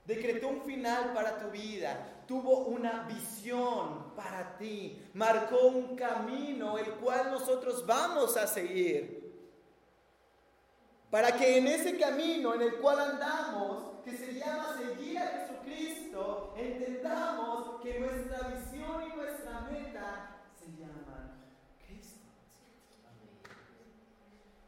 decretó 0.08 0.48
un 0.48 0.62
final 0.62 1.12
para 1.12 1.38
tu 1.38 1.50
vida, 1.50 2.22
tuvo 2.26 2.60
una 2.60 3.02
visión 3.02 4.14
para 4.16 4.56
ti, 4.56 5.06
marcó 5.12 5.66
un 5.66 5.94
camino 5.96 6.78
el 6.78 6.92
cual 6.92 7.30
nosotros 7.30 7.84
vamos 7.84 8.34
a 8.38 8.46
seguir. 8.46 9.28
Para 11.10 11.32
que 11.32 11.58
en 11.58 11.66
ese 11.66 11.98
camino 11.98 12.54
en 12.54 12.62
el 12.62 12.76
cual 12.76 13.00
andamos, 13.00 14.02
que 14.02 14.16
se 14.16 14.32
llama 14.32 14.78
seguir 14.78 15.18
a 15.18 15.26
Jesucristo, 15.26 16.54
entendamos 16.56 17.82
que 17.82 18.00
nuestra 18.00 18.48
visión 18.48 19.12
y 19.12 19.14
nuestra 19.14 19.60
meta 19.70 20.38
se 20.58 20.70
llaman 20.70 21.08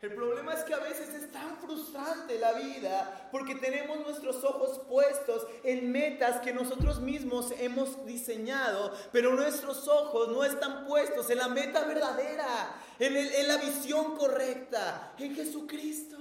El 0.02 0.14
problema 0.14 0.54
es 0.54 0.64
que 0.64 0.72
a 0.72 0.78
veces 0.78 1.10
es 1.10 1.30
tan 1.30 1.58
frustrante 1.58 2.38
la 2.38 2.54
vida 2.54 3.28
porque 3.30 3.54
tenemos 3.56 4.00
nuestros 4.00 4.42
ojos 4.44 4.78
puestos 4.88 5.46
en 5.62 5.92
metas 5.92 6.40
que 6.40 6.54
nosotros 6.54 7.00
mismos 7.00 7.52
hemos 7.58 8.06
diseñado, 8.06 8.94
pero 9.12 9.34
nuestros 9.34 9.86
ojos 9.88 10.28
no 10.28 10.42
están 10.42 10.86
puestos 10.86 11.28
en 11.28 11.36
la 11.36 11.48
meta 11.48 11.84
verdadera, 11.84 12.80
en, 12.98 13.46
la 13.46 13.58
visión 13.58 14.16
correcta, 14.16 15.14
en 15.18 15.34
Jesucristo. 15.34 16.16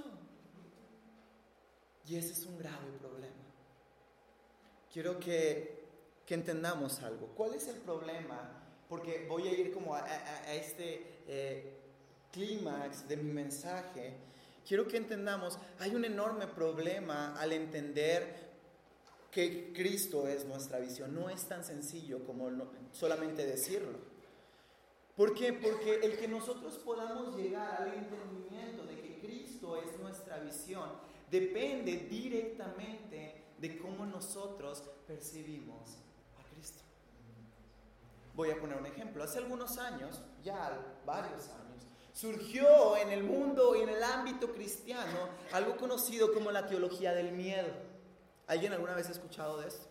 Y 2.06 2.16
ese 2.16 2.32
es 2.32 2.44
un 2.44 2.58
grave 2.58 2.86
problema. 3.00 3.34
Quiero 4.92 5.18
que, 5.18 5.80
entendamos 6.28 7.02
algo. 7.02 7.26
¿Cuál 7.34 7.54
es 7.54 7.66
el 7.66 7.74
problema? 7.78 8.62
Porque 8.88 9.26
voy 9.28 9.48
a 9.48 9.52
ir 9.52 9.72
como 9.72 9.96
a, 9.96 10.06
este... 10.52 11.22
Eh, 11.26 11.79
clímax 12.32 13.08
de 13.08 13.16
mi 13.16 13.32
mensaje, 13.32 14.14
quiero 14.66 14.86
que 14.86 14.96
entendamos, 14.96 15.58
hay 15.78 15.94
un 15.94 16.04
enorme 16.04 16.46
problema 16.46 17.38
al 17.38 17.52
entender 17.52 18.50
que 19.30 19.72
Cristo 19.72 20.26
es 20.26 20.44
nuestra 20.44 20.78
visión. 20.78 21.14
No 21.14 21.30
es 21.30 21.46
tan 21.46 21.64
sencillo 21.64 22.24
como 22.24 22.50
solamente 22.92 23.46
decirlo. 23.46 23.98
¿Por 25.16 25.34
qué? 25.34 25.52
Porque 25.52 25.96
el 26.02 26.18
que 26.18 26.28
nosotros 26.28 26.78
podamos 26.78 27.36
llegar 27.36 27.82
al 27.82 27.94
entendimiento 27.94 28.84
de 28.86 28.96
que 29.00 29.18
Cristo 29.20 29.80
es 29.82 29.98
nuestra 30.00 30.38
visión 30.38 30.88
depende 31.30 31.96
directamente 32.10 33.44
de 33.58 33.78
cómo 33.78 34.06
nosotros 34.06 34.82
percibimos 35.06 35.98
a 36.38 36.54
Cristo. 36.54 36.82
Voy 38.34 38.50
a 38.50 38.58
poner 38.58 38.78
un 38.78 38.86
ejemplo. 38.86 39.22
Hace 39.22 39.38
algunos 39.38 39.76
años, 39.78 40.22
ya 40.42 41.00
varios 41.04 41.48
años, 41.48 41.69
surgió 42.20 42.98
en 42.98 43.10
el 43.10 43.24
mundo 43.24 43.74
y 43.74 43.80
en 43.80 43.88
el 43.88 44.02
ámbito 44.02 44.52
cristiano 44.52 45.28
algo 45.52 45.76
conocido 45.78 46.34
como 46.34 46.50
la 46.50 46.66
teología 46.66 47.14
del 47.14 47.32
miedo. 47.32 47.68
¿Alguien 48.46 48.74
alguna 48.74 48.94
vez 48.94 49.08
ha 49.08 49.12
escuchado 49.12 49.58
de 49.58 49.68
esto? 49.68 49.86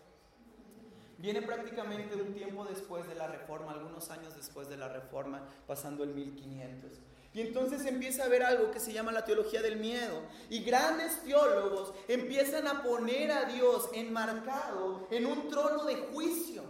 Viene 1.18 1.42
prácticamente 1.42 2.14
un 2.14 2.32
tiempo 2.32 2.64
después 2.64 3.06
de 3.08 3.16
la 3.16 3.26
reforma, 3.26 3.72
algunos 3.72 4.10
años 4.10 4.36
después 4.36 4.68
de 4.68 4.76
la 4.76 4.88
reforma, 4.88 5.42
pasando 5.66 6.04
el 6.04 6.10
1500. 6.10 6.92
Y 7.34 7.40
entonces 7.40 7.84
empieza 7.84 8.22
a 8.22 8.26
haber 8.26 8.44
algo 8.44 8.70
que 8.70 8.80
se 8.80 8.92
llama 8.92 9.12
la 9.12 9.24
teología 9.24 9.60
del 9.60 9.76
miedo. 9.76 10.22
Y 10.48 10.62
grandes 10.62 11.22
teólogos 11.24 11.92
empiezan 12.06 12.68
a 12.68 12.82
poner 12.82 13.32
a 13.32 13.46
Dios 13.46 13.90
enmarcado 13.92 15.08
en 15.10 15.26
un 15.26 15.48
trono 15.48 15.84
de 15.84 15.96
juicio 15.96 16.69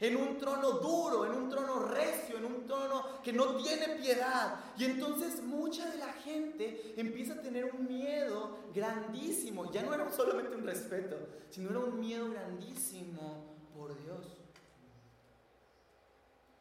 en 0.00 0.16
un 0.16 0.38
trono 0.38 0.72
duro, 0.72 1.26
en 1.26 1.32
un 1.32 1.48
trono 1.48 1.80
recio, 1.80 2.38
en 2.38 2.44
un 2.44 2.64
trono 2.66 3.20
que 3.22 3.32
no 3.32 3.56
tiene 3.56 3.96
piedad. 3.96 4.60
Y 4.76 4.84
entonces 4.84 5.42
mucha 5.42 5.90
de 5.90 5.98
la 5.98 6.12
gente 6.12 6.94
empieza 6.96 7.34
a 7.34 7.42
tener 7.42 7.64
un 7.74 7.86
miedo 7.86 8.58
grandísimo. 8.72 9.70
Ya 9.72 9.82
no 9.82 9.92
era 9.92 10.10
solamente 10.12 10.54
un 10.54 10.64
respeto, 10.64 11.16
sino 11.50 11.70
era 11.70 11.80
un 11.80 11.98
miedo 11.98 12.30
grandísimo 12.30 13.56
por 13.76 14.00
Dios. 14.04 14.26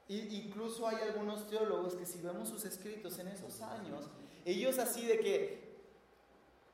Y 0.10 0.36
incluso 0.38 0.88
hay 0.88 0.98
algunos 1.04 1.48
teólogos 1.48 1.94
que 1.94 2.06
si 2.06 2.20
vemos 2.22 2.50
sus 2.50 2.66
escritos 2.66 3.20
en 3.20 3.28
esos 3.28 3.62
años, 3.62 4.06
ellos 4.46 4.80
así 4.80 5.06
de 5.06 5.20
que 5.20 5.68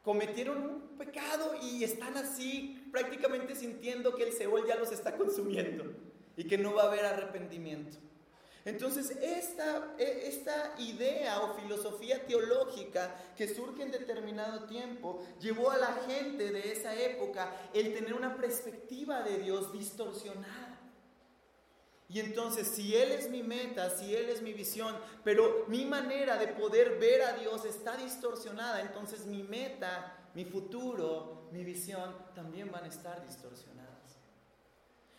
cometieron 0.04 0.58
un 0.64 0.98
pecado 0.98 1.56
y 1.62 1.84
están 1.84 2.16
así 2.16 2.88
prácticamente 2.92 3.56
sintiendo 3.56 4.14
que 4.16 4.24
el 4.24 4.34
Seol 4.34 4.68
ya 4.68 4.76
los 4.76 4.92
está 4.92 5.18
consumiendo 5.18 6.13
y 6.36 6.46
que 6.46 6.58
no 6.58 6.74
va 6.74 6.84
a 6.84 6.88
haber 6.88 7.06
arrepentimiento. 7.06 7.98
Entonces, 8.66 9.12
esta, 9.22 9.94
e, 9.98 10.28
esta 10.28 10.76
idea 10.78 11.42
o 11.42 11.56
filosofía 11.56 12.26
teológica 12.26 13.14
que 13.36 13.54
surge 13.54 13.84
en 13.84 13.92
determinado 13.92 14.64
tiempo 14.66 15.22
llevó 15.40 15.72
a 15.72 15.78
la 15.78 15.94
gente 16.08 16.52
de 16.52 16.72
esa 16.72 16.96
época 16.96 17.54
el 17.74 17.94
tener 17.94 18.14
una 18.14 18.38
perspectiva 18.38 19.22
de 19.22 19.40
Dios 19.40 19.74
distorsionada. 19.74 20.80
Y 22.08 22.20
entonces, 22.20 22.68
si 22.68 22.96
Él 22.96 23.12
es 23.12 23.30
mi 23.30 23.44
meta, 23.44 23.90
si 23.90 24.16
Él 24.16 24.30
es 24.30 24.42
mi 24.42 24.54
visión, 24.54 24.96
pero 25.24 25.66
mi 25.68 25.84
manera 25.84 26.38
de 26.38 26.48
poder 26.48 27.00
ver 27.00 27.24
a 27.24 27.34
Dios 27.34 27.66
está 27.66 27.98
distorsionada, 27.98 28.82
entonces 28.82 29.26
mi 29.26 29.44
meta, 29.44 30.30
mi 30.36 30.46
futuro, 30.46 31.50
mi 31.52 31.64
visión 31.64 32.16
también 32.36 32.72
van 32.72 32.86
a 32.86 32.88
estar 32.88 33.26
distorsionadas. 33.26 33.83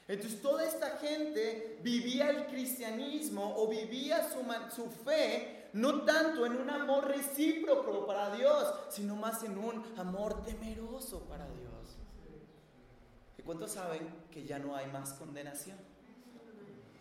Entonces 0.07 0.43
toda 0.43 0.65
esta 0.65 0.99
gente 0.99 1.79
vivía 1.83 2.29
el 2.29 2.47
cristianismo 2.47 3.55
o 3.57 3.69
vivía 3.69 4.29
su, 4.29 4.45
su, 4.75 4.91
fe 4.91 5.71
no 5.73 6.03
tanto 6.03 6.45
en 6.45 6.57
un 6.57 6.69
amor 6.69 7.09
recíproco 7.09 8.07
para 8.07 8.35
Dios, 8.37 8.75
sino 8.91 9.17
más 9.17 9.43
en 9.45 9.57
un 9.57 9.83
amor 9.97 10.43
temeroso 10.43 11.21
para 11.21 11.47
Dios. 11.47 11.97
¿Y 13.39 13.43
cuántos 13.43 13.73
saben 13.73 14.07
que 14.31 14.45
ya 14.45 14.59
no 14.59 14.77
hay 14.77 14.87
más 14.89 15.15
condenación? 15.15 15.79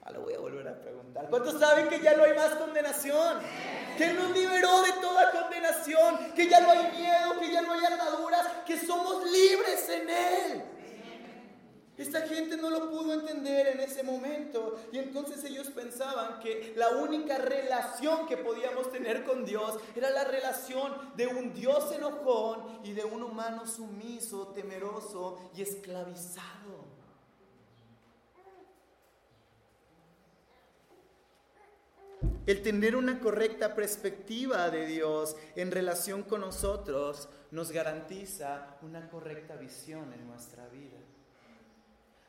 Ah, 0.05 0.11
lo 0.11 0.21
voy 0.21 0.33
a 0.33 0.39
volver 0.39 0.67
a 0.67 0.79
preguntar. 0.79 1.29
¿Cuántos 1.29 1.59
saben 1.59 1.87
que 1.89 1.99
ya 1.99 2.15
no 2.15 2.23
hay 2.23 2.33
más 2.33 2.55
condenación? 2.55 3.39
Que 3.97 4.13
nos 4.13 4.31
liberó 4.31 4.81
de 4.81 4.91
toda 5.01 5.31
condenación, 5.31 6.33
que 6.35 6.49
ya 6.49 6.59
no 6.61 6.71
hay 6.71 6.91
miedo, 6.91 7.39
que 7.39 7.51
ya 7.51 7.61
no 7.61 7.73
hay 7.73 7.85
ataduras, 7.85 8.47
que 8.65 8.77
somos 8.77 9.23
libres 9.29 9.89
en 9.89 10.09
Él. 10.09 10.72
Esta 11.95 12.21
gente 12.21 12.57
no 12.57 12.71
lo 12.71 12.89
pudo 12.89 13.13
entender 13.13 13.67
en 13.67 13.79
ese 13.79 14.01
momento 14.01 14.79
y 14.91 14.97
entonces 14.97 15.43
ellos 15.43 15.67
pensaban 15.69 16.39
que 16.39 16.73
la 16.75 16.89
única 16.89 17.37
relación 17.37 18.25
que 18.27 18.37
podíamos 18.37 18.91
tener 18.91 19.23
con 19.23 19.45
Dios 19.45 19.77
era 19.95 20.09
la 20.09 20.23
relación 20.23 20.91
de 21.15 21.27
un 21.27 21.53
Dios 21.53 21.91
enojón 21.91 22.79
y 22.83 22.93
de 22.93 23.03
un 23.03 23.21
humano 23.21 23.67
sumiso, 23.67 24.47
temeroso 24.47 25.51
y 25.55 25.61
esclavizado. 25.61 26.93
El 32.47 32.63
tener 32.63 32.95
una 32.95 33.19
correcta 33.19 33.75
perspectiva 33.75 34.69
de 34.71 34.87
Dios 34.87 35.35
en 35.55 35.71
relación 35.71 36.23
con 36.23 36.41
nosotros 36.41 37.29
nos 37.51 37.71
garantiza 37.71 38.77
una 38.81 39.09
correcta 39.09 39.55
visión 39.55 40.11
en 40.11 40.27
nuestra 40.27 40.67
vida. 40.69 40.97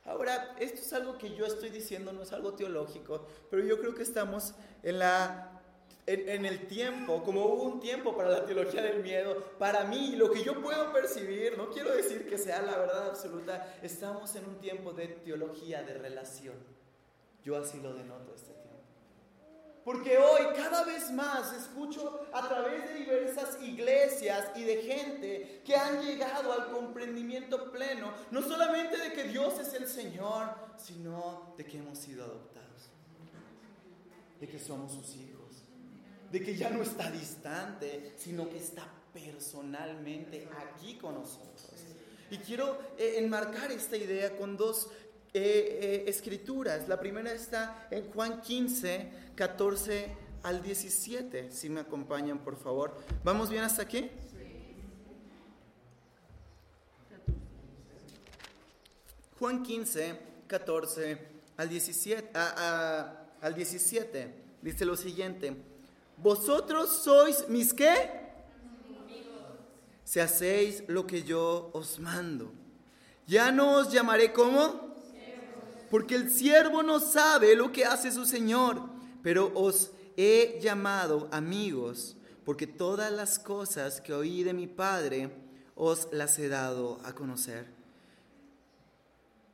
Ahora, 0.04 0.54
esto 0.58 0.80
es 0.80 0.92
algo 0.92 1.16
que 1.16 1.34
yo 1.34 1.46
estoy 1.46 1.70
diciendo, 1.70 2.12
no 2.12 2.22
es 2.22 2.32
algo 2.32 2.52
teológico, 2.52 3.26
pero 3.50 3.64
yo 3.64 3.78
creo 3.80 3.94
que 3.94 4.02
estamos 4.02 4.54
en, 4.82 4.98
la, 4.98 5.62
en, 6.06 6.44
el 6.44 6.66
tiempo, 6.66 7.22
como 7.22 7.46
hubo 7.46 7.62
un 7.62 7.80
tiempo 7.80 8.14
para 8.14 8.28
la 8.28 8.44
teología 8.44 8.82
del 8.82 9.02
miedo, 9.02 9.42
para 9.58 9.84
mí, 9.84 10.14
lo 10.16 10.30
que 10.30 10.44
yo 10.44 10.60
puedo 10.60 10.92
percibir, 10.92 11.56
no 11.56 11.70
quiero 11.70 11.94
decir 11.96 12.28
que 12.28 12.36
sea 12.36 12.60
la 12.60 12.76
verdad 12.76 13.08
absoluta, 13.08 13.76
estamos 13.82 14.36
en 14.36 14.44
un 14.44 14.58
tiempo 14.58 14.92
de 14.92 15.08
teología 15.08 15.82
de 15.82 15.94
relación. 15.94 16.56
Yo 17.42 17.56
así 17.56 17.80
lo 17.80 17.94
denoto 17.94 18.34
este 18.34 18.63
porque 19.84 20.16
hoy 20.16 20.42
cada 20.56 20.84
vez 20.84 21.12
más 21.12 21.52
escucho 21.52 22.26
a 22.32 22.48
través 22.48 22.88
de 22.88 22.94
diversas 23.00 23.62
iglesias 23.62 24.48
y 24.56 24.62
de 24.62 24.82
gente 24.82 25.62
que 25.64 25.76
han 25.76 26.02
llegado 26.02 26.52
al 26.52 26.70
comprendimiento 26.70 27.70
pleno, 27.70 28.12
no 28.30 28.40
solamente 28.40 28.96
de 28.96 29.12
que 29.12 29.24
Dios 29.24 29.58
es 29.58 29.74
el 29.74 29.86
Señor, 29.86 30.54
sino 30.78 31.54
de 31.58 31.66
que 31.66 31.78
hemos 31.78 31.98
sido 31.98 32.24
adoptados, 32.24 32.88
de 34.40 34.48
que 34.48 34.58
somos 34.58 34.92
sus 34.92 35.16
hijos, 35.16 35.64
de 36.30 36.42
que 36.42 36.56
ya 36.56 36.70
no 36.70 36.82
está 36.82 37.10
distante, 37.10 38.14
sino 38.16 38.48
que 38.48 38.58
está 38.58 38.88
personalmente 39.12 40.48
aquí 40.56 40.96
con 40.96 41.14
nosotros. 41.14 41.54
Y 42.30 42.38
quiero 42.38 42.78
eh, 42.98 43.16
enmarcar 43.18 43.70
esta 43.70 43.96
idea 43.96 44.36
con 44.36 44.56
dos 44.56 44.88
eh, 45.36 45.78
eh, 45.82 46.04
escrituras. 46.06 46.86
La 46.88 47.00
primera 47.00 47.32
está 47.32 47.88
en 47.90 48.08
Juan 48.12 48.40
15, 48.40 49.10
14 49.34 50.08
al 50.44 50.62
17. 50.62 51.50
Si 51.50 51.68
me 51.68 51.80
acompañan, 51.80 52.38
por 52.38 52.56
favor. 52.56 52.96
¿Vamos 53.24 53.50
bien 53.50 53.64
hasta 53.64 53.82
aquí? 53.82 54.08
Juan 59.40 59.64
15, 59.64 60.20
14 60.46 61.18
al 61.56 61.68
17, 61.68 62.30
al 62.34 63.54
17 63.54 64.34
dice 64.62 64.84
lo 64.84 64.96
siguiente. 64.96 65.56
Vosotros 66.16 67.02
sois 67.02 67.48
mis 67.48 67.74
qué? 67.74 68.22
Si 70.04 70.20
hacéis 70.20 70.84
lo 70.86 71.06
que 71.06 71.24
yo 71.24 71.70
os 71.72 71.98
mando. 71.98 72.52
Ya 73.26 73.50
no 73.50 73.78
os 73.78 73.92
llamaré 73.92 74.32
como 74.32 74.83
porque 75.94 76.16
el 76.16 76.28
siervo 76.28 76.82
no 76.82 76.98
sabe 76.98 77.54
lo 77.54 77.70
que 77.70 77.84
hace 77.84 78.10
su 78.10 78.26
Señor, 78.26 78.82
pero 79.22 79.52
os 79.54 79.92
he 80.16 80.58
llamado 80.60 81.28
amigos, 81.30 82.16
porque 82.44 82.66
todas 82.66 83.12
las 83.12 83.38
cosas 83.38 84.00
que 84.00 84.12
oí 84.12 84.42
de 84.42 84.54
mi 84.54 84.66
Padre 84.66 85.30
os 85.76 86.08
las 86.10 86.36
he 86.40 86.48
dado 86.48 86.98
a 87.04 87.14
conocer. 87.14 87.66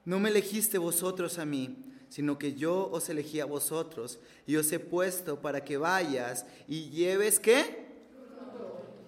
No 0.06 0.18
me 0.18 0.30
elegiste 0.30 0.78
vosotros 0.78 1.38
a 1.38 1.44
mí, 1.44 1.76
sino 2.08 2.38
que 2.38 2.54
yo 2.54 2.88
os 2.90 3.10
elegí 3.10 3.40
a 3.40 3.44
vosotros 3.44 4.18
y 4.46 4.56
os 4.56 4.72
he 4.72 4.78
puesto 4.78 5.42
para 5.42 5.62
que 5.62 5.76
vayas 5.76 6.46
y 6.66 6.88
lleves 6.88 7.38
qué? 7.38 7.79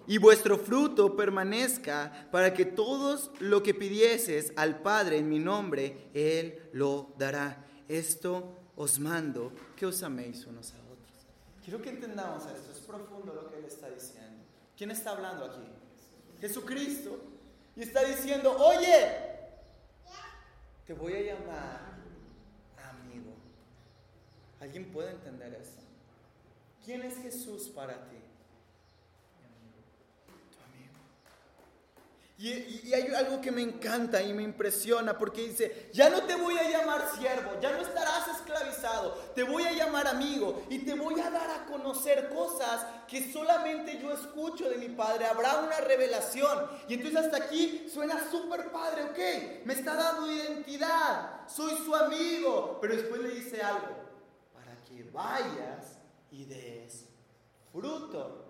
Y 0.07 0.17
vuestro 0.17 0.57
fruto 0.57 1.15
permanezca, 1.15 2.27
para 2.31 2.53
que 2.53 2.65
todos 2.65 3.31
lo 3.39 3.63
que 3.63 3.73
pidieses 3.73 4.53
al 4.55 4.81
Padre 4.81 5.17
en 5.17 5.29
mi 5.29 5.39
nombre, 5.39 6.09
Él 6.13 6.69
lo 6.73 7.13
dará. 7.17 7.65
Esto 7.87 8.57
os 8.75 8.99
mando, 8.99 9.51
que 9.75 9.85
os 9.85 10.03
améis 10.03 10.45
unos 10.45 10.73
a 10.73 10.77
otros. 10.77 11.27
Quiero 11.63 11.81
que 11.81 11.89
entendamos 11.89 12.43
esto, 12.45 12.71
es 12.71 12.79
profundo 12.79 13.33
lo 13.33 13.49
que 13.49 13.57
Él 13.57 13.65
está 13.65 13.89
diciendo. 13.89 14.43
¿Quién 14.77 14.91
está 14.91 15.11
hablando 15.11 15.45
aquí? 15.45 15.61
Jesucristo. 16.41 17.19
Y 17.75 17.81
está 17.81 18.03
diciendo, 18.03 18.55
oye, 18.57 19.33
te 20.85 20.93
voy 20.93 21.13
a 21.13 21.21
llamar 21.21 21.93
amigo. 22.77 23.33
¿Alguien 24.59 24.91
puede 24.91 25.11
entender 25.11 25.53
eso? 25.55 25.81
¿Quién 26.85 27.01
es 27.03 27.17
Jesús 27.17 27.69
para 27.69 27.95
ti? 28.09 28.17
Y, 32.37 32.91
hay 32.93 33.13
algo 33.15 33.39
que 33.41 33.51
me 33.51 33.61
encanta 33.61 34.21
y 34.21 34.33
me 34.33 34.43
impresiona 34.43 35.17
porque 35.17 35.47
dice, 35.47 35.89
ya 35.93 36.09
no 36.09 36.23
te 36.23 36.35
voy 36.35 36.57
a 36.57 36.69
llamar 36.69 37.11
siervo, 37.15 37.51
ya 37.61 37.71
no 37.71 37.81
estarás 37.81 38.27
esclavizado, 38.27 39.13
te 39.35 39.43
voy 39.43 39.63
a 39.63 39.71
llamar 39.71 40.07
amigo 40.07 40.65
y 40.69 40.79
te 40.79 40.95
voy 40.95 41.19
a 41.19 41.29
dar 41.29 41.49
a 41.49 41.65
conocer 41.65 42.29
cosas 42.29 42.85
que 43.07 43.31
solamente 43.31 43.99
yo 44.01 44.11
escucho 44.11 44.67
de 44.67 44.77
mi 44.77 44.89
padre. 44.89 45.25
Habrá 45.25 45.59
una 45.59 45.79
revelación. 45.81 46.67
Y 46.87 46.95
entonces 46.95 47.21
hasta 47.21 47.37
aquí 47.37 47.87
suena 47.91 48.19
súper 48.29 48.71
padre, 48.71 49.03
ok, 49.03 49.65
me 49.65 49.73
está 49.73 49.95
dando 49.95 50.29
identidad, 50.31 51.47
soy 51.47 51.77
su 51.85 51.95
amigo, 51.95 52.79
pero 52.81 52.95
después 52.95 53.21
le 53.21 53.29
dice 53.29 53.61
algo, 53.61 53.95
para 54.53 54.75
que 54.83 55.03
vayas 55.11 55.97
y 56.31 56.45
des 56.45 57.05
fruto. 57.71 58.42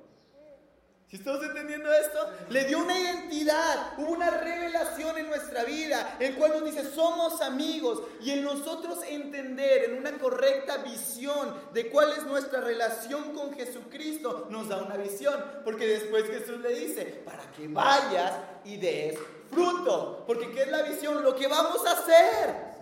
¿Estamos 1.14 1.44
entendiendo 1.44 1.94
esto? 1.94 2.18
Le 2.50 2.66
dio 2.66 2.80
una 2.80 3.00
identidad, 3.00 3.94
hubo 4.00 4.14
una 4.14 4.32
revelación 4.32 5.16
en 5.20 5.28
nuestra 5.28 5.64
vida, 5.64 6.18
el 6.20 6.34
cual 6.34 6.54
nos 6.54 6.66
dice, 6.66 6.90
somos 6.90 7.40
amigos, 7.42 8.02
y 8.20 8.32
en 8.32 8.44
nosotros 8.44 8.98
entender 9.08 9.92
en 9.92 10.00
una 10.00 10.18
correcta 10.18 10.78
visión 10.78 11.54
de 11.72 11.92
cuál 11.92 12.14
es 12.14 12.26
nuestra 12.26 12.62
relación 12.62 13.32
con 13.36 13.54
Jesucristo, 13.54 14.48
nos 14.50 14.70
da 14.70 14.82
una 14.82 14.98
visión, 14.98 15.40
porque 15.64 15.86
después 15.86 16.26
Jesús 16.26 16.60
le 16.62 16.74
dice, 16.74 17.22
para 17.24 17.44
que 17.52 17.68
vayas 17.68 18.34
y 18.66 18.78
des 18.78 19.16
fruto, 19.52 20.24
porque 20.26 20.50
¿qué 20.50 20.64
es 20.64 20.72
la 20.72 20.82
visión? 20.82 21.22
Lo 21.22 21.36
que 21.36 21.46
vamos 21.46 21.86
a 21.86 21.92
hacer. 21.92 22.73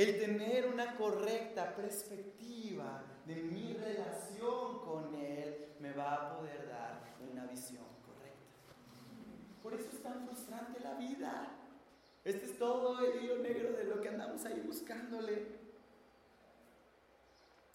El 0.00 0.18
tener 0.18 0.66
una 0.66 0.96
correcta 0.96 1.76
perspectiva 1.76 3.02
de 3.26 3.34
mi 3.34 3.74
relación 3.74 4.78
con 4.78 5.14
Él 5.14 5.74
me 5.78 5.92
va 5.92 6.14
a 6.14 6.38
poder 6.38 6.66
dar 6.70 7.02
una 7.30 7.44
visión 7.44 7.84
correcta. 8.06 8.72
Por 9.62 9.74
eso 9.74 9.90
es 9.92 10.02
tan 10.02 10.26
frustrante 10.26 10.80
la 10.80 10.94
vida. 10.94 11.48
Este 12.24 12.46
es 12.46 12.56
todo 12.56 13.04
el 13.04 13.22
hilo 13.22 13.40
negro 13.40 13.74
de 13.74 13.84
lo 13.84 14.00
que 14.00 14.08
andamos 14.08 14.42
ahí 14.46 14.62
buscándole. 14.66 15.48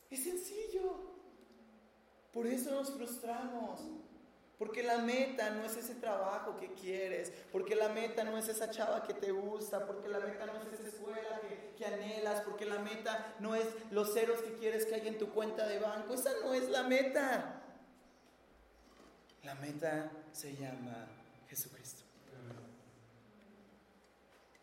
Es 0.09 0.23
sencillo. 0.23 0.95
Por 2.33 2.47
eso 2.47 2.71
nos 2.71 2.89
frustramos. 2.89 3.81
Porque 4.57 4.83
la 4.83 4.99
meta 4.99 5.49
no 5.49 5.65
es 5.65 5.75
ese 5.75 5.95
trabajo 5.95 6.55
que 6.57 6.73
quieres, 6.73 7.31
porque 7.51 7.75
la 7.75 7.89
meta 7.89 8.23
no 8.23 8.37
es 8.37 8.47
esa 8.47 8.69
chava 8.69 9.03
que 9.03 9.13
te 9.13 9.31
gusta, 9.31 9.85
porque 9.85 10.07
la 10.07 10.19
meta 10.19 10.45
no 10.45 10.53
es 10.61 10.79
esa 10.79 10.87
escuela 10.87 11.41
que, 11.41 11.54
que, 11.75 11.85
anhelas, 11.85 12.41
porque 12.41 12.65
la 12.65 12.79
meta 12.79 13.35
no 13.39 13.55
es 13.55 13.65
los 13.91 14.13
ceros 14.13 14.39
que 14.39 14.53
quieres 14.53 14.85
que 14.85 14.95
haya 14.95 15.07
en 15.07 15.17
tu 15.17 15.29
cuenta 15.29 15.67
de 15.67 15.79
banco. 15.79 16.13
Esa 16.13 16.31
no 16.43 16.53
es 16.53 16.69
la 16.69 16.83
meta. 16.83 17.61
La 19.43 19.55
meta 19.55 20.11
se 20.31 20.55
llama 20.55 21.07
Jesucristo. 21.49 22.03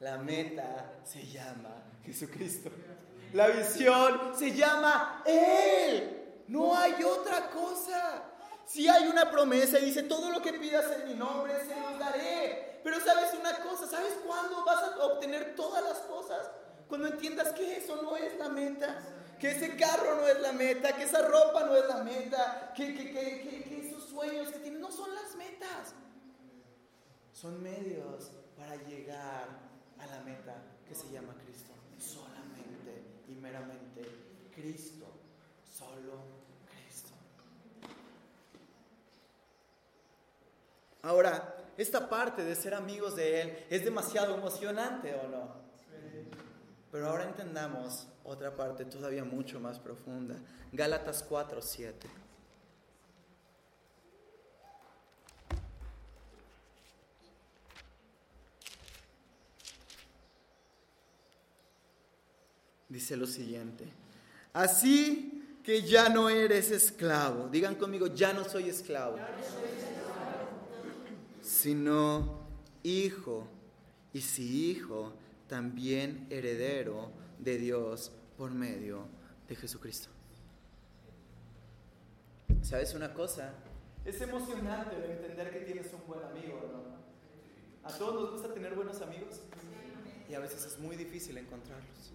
La 0.00 0.18
meta 0.18 0.94
se 1.04 1.24
llama 1.24 1.84
Jesucristo. 2.04 2.70
La 3.32 3.46
visión 3.48 4.36
se 4.36 4.52
llama 4.52 5.22
Él. 5.24 6.42
No 6.48 6.76
hay 6.76 7.02
otra 7.04 7.48
cosa. 7.50 8.24
Si 8.66 8.88
hay 8.88 9.06
una 9.06 9.30
promesa 9.30 9.78
y 9.78 9.86
dice, 9.86 10.02
todo 10.02 10.30
lo 10.30 10.42
que 10.42 10.52
pidas 10.54 10.90
en 10.90 11.08
mi 11.08 11.14
nombre 11.14 11.54
se 11.64 11.78
lo 11.78 11.98
daré. 11.98 12.80
Pero 12.82 12.98
sabes 13.00 13.32
una 13.38 13.56
cosa, 13.58 13.86
¿sabes 13.86 14.14
cuándo 14.26 14.64
vas 14.64 14.82
a 14.82 15.06
obtener 15.06 15.54
todas 15.54 15.84
las 15.84 15.98
cosas? 15.98 16.50
Cuando 16.92 17.08
entiendas 17.08 17.54
que 17.54 17.78
eso 17.78 18.02
no 18.02 18.18
es 18.18 18.36
la 18.36 18.50
meta, 18.50 19.00
que 19.40 19.52
ese 19.52 19.76
carro 19.78 20.16
no 20.16 20.28
es 20.28 20.38
la 20.42 20.52
meta, 20.52 20.94
que 20.94 21.04
esa 21.04 21.26
ropa 21.26 21.64
no 21.64 21.74
es 21.74 21.86
la 21.88 22.04
meta, 22.04 22.70
que, 22.76 22.94
que, 22.94 23.10
que, 23.10 23.86
esos 23.88 24.10
sueños 24.10 24.50
que 24.50 24.58
tienes 24.58 24.78
no 24.78 24.92
son 24.92 25.08
las 25.14 25.34
metas. 25.34 25.94
Son 27.32 27.62
medios 27.62 28.32
para 28.58 28.76
llegar 28.76 29.48
a 30.00 30.06
la 30.06 30.20
meta 30.20 30.52
que 30.86 30.94
se 30.94 31.10
llama 31.10 31.34
Cristo. 31.42 31.72
Solamente 31.98 33.22
y 33.26 33.36
meramente 33.36 34.02
Cristo. 34.54 35.06
Solo 35.74 36.42
Ahora, 41.00 41.56
esta 41.78 42.10
parte 42.10 42.44
de 42.44 42.54
ser 42.54 42.74
amigos 42.74 43.16
de 43.16 43.40
Él 43.40 43.66
es 43.70 43.82
demasiado 43.82 44.34
emocionante, 44.34 45.14
¿o 45.14 45.28
no? 45.28 45.61
Pero 46.92 47.08
ahora 47.08 47.24
entendamos 47.24 48.06
otra 48.22 48.54
parte 48.54 48.84
todavía 48.84 49.24
mucho 49.24 49.58
más 49.58 49.80
profunda. 49.80 50.36
Gálatas 50.70 51.24
4, 51.24 51.60
7. 51.60 52.08
Dice 62.88 63.16
lo 63.16 63.26
siguiente. 63.26 63.90
Así 64.52 65.58
que 65.64 65.82
ya 65.82 66.08
no 66.08 66.28
eres 66.28 66.70
esclavo. 66.70 67.48
Digan 67.48 67.74
conmigo, 67.74 68.06
ya 68.06 68.32
no 68.32 68.44
soy 68.44 68.68
esclavo 68.68 69.16
sino 71.42 72.40
hijo, 72.82 73.46
y 74.12 74.20
si 74.20 74.70
hijo, 74.70 75.12
también 75.48 76.26
heredero 76.30 77.10
de 77.38 77.58
Dios 77.58 78.12
por 78.36 78.50
medio 78.50 79.06
de 79.48 79.56
Jesucristo. 79.56 80.08
¿Sabes 82.62 82.94
una 82.94 83.12
cosa? 83.12 83.52
Es 84.04 84.20
emocionante 84.20 84.96
entender 84.96 85.50
que 85.50 85.60
tienes 85.60 85.92
un 85.92 86.06
buen 86.06 86.24
amigo, 86.24 86.60
¿no? 86.72 87.88
A 87.88 87.92
todos 87.92 88.14
nos 88.14 88.30
gusta 88.32 88.54
tener 88.54 88.74
buenos 88.74 89.00
amigos 89.00 89.40
y 90.28 90.34
a 90.34 90.38
veces 90.38 90.64
es 90.64 90.78
muy 90.78 90.96
difícil 90.96 91.36
encontrarlos. 91.36 92.12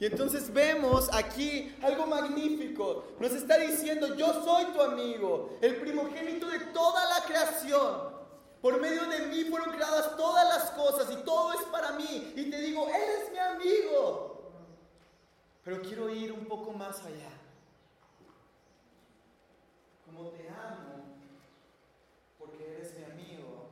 Y 0.00 0.06
entonces 0.06 0.52
vemos 0.52 1.08
aquí 1.12 1.72
algo 1.82 2.06
magnífico. 2.06 3.04
Nos 3.20 3.32
está 3.32 3.58
diciendo, 3.58 4.16
yo 4.16 4.42
soy 4.44 4.64
tu 4.72 4.82
amigo, 4.82 5.58
el 5.62 5.76
primogénito 5.76 6.48
de 6.48 6.58
toda 6.72 7.08
la 7.08 7.24
creación. 7.24 8.13
Por 8.64 8.80
medio 8.80 9.04
de 9.04 9.26
mí 9.26 9.44
fueron 9.44 9.72
creadas 9.72 10.16
todas 10.16 10.48
las 10.48 10.70
cosas 10.70 11.12
y 11.12 11.22
todo 11.22 11.52
es 11.52 11.66
para 11.66 11.92
mí. 11.92 12.32
Y 12.34 12.48
te 12.48 12.62
digo, 12.62 12.88
eres 12.88 13.30
mi 13.30 13.36
amigo. 13.36 14.52
Pero 15.62 15.82
quiero 15.82 16.08
ir 16.08 16.32
un 16.32 16.46
poco 16.46 16.72
más 16.72 16.98
allá. 17.04 17.28
Como 20.06 20.30
te 20.30 20.48
amo, 20.48 21.04
porque 22.38 22.76
eres 22.76 22.94
mi 22.96 23.04
amigo, 23.04 23.68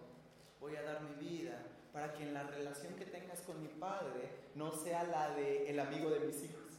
voy 0.61 0.77
a 0.77 0.83
dar 0.83 1.01
mi 1.01 1.27
vida 1.27 1.57
para 1.91 2.13
que 2.13 2.25
en 2.25 2.35
la 2.35 2.43
relación 2.43 2.93
que 2.95 3.07
tengas 3.07 3.41
con 3.41 3.63
mi 3.63 3.69
padre 3.69 4.29
no 4.57 4.73
sea 4.73 5.05
la 5.05 5.31
de 5.31 5.71
el 5.71 5.81
amigo 5.81 6.11
de 6.11 6.21
mis 6.21 6.43
hijos, 6.43 6.71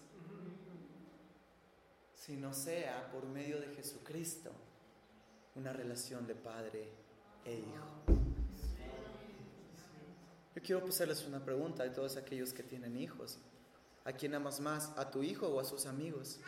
sino 2.14 2.54
sea 2.54 3.10
por 3.12 3.26
medio 3.26 3.60
de 3.60 3.74
Jesucristo 3.74 4.52
una 5.56 5.74
relación 5.74 6.28
de 6.28 6.36
padre 6.36 7.03
e 7.46 7.54
hijo. 7.54 7.84
Yo 10.56 10.62
quiero 10.62 10.86
hacerles 10.88 11.26
una 11.26 11.44
pregunta 11.44 11.84
a 11.84 11.92
todos 11.92 12.16
aquellos 12.16 12.54
que 12.54 12.64
tienen 12.64 12.96
hijos. 12.96 13.40
¿A 14.06 14.12
quién 14.14 14.36
amas 14.36 14.60
más? 14.60 14.92
¿A 14.98 15.10
tu 15.10 15.24
hijo 15.24 15.48
o 15.48 15.60
a 15.60 15.64
sus 15.64 15.86
amigos? 15.86 16.40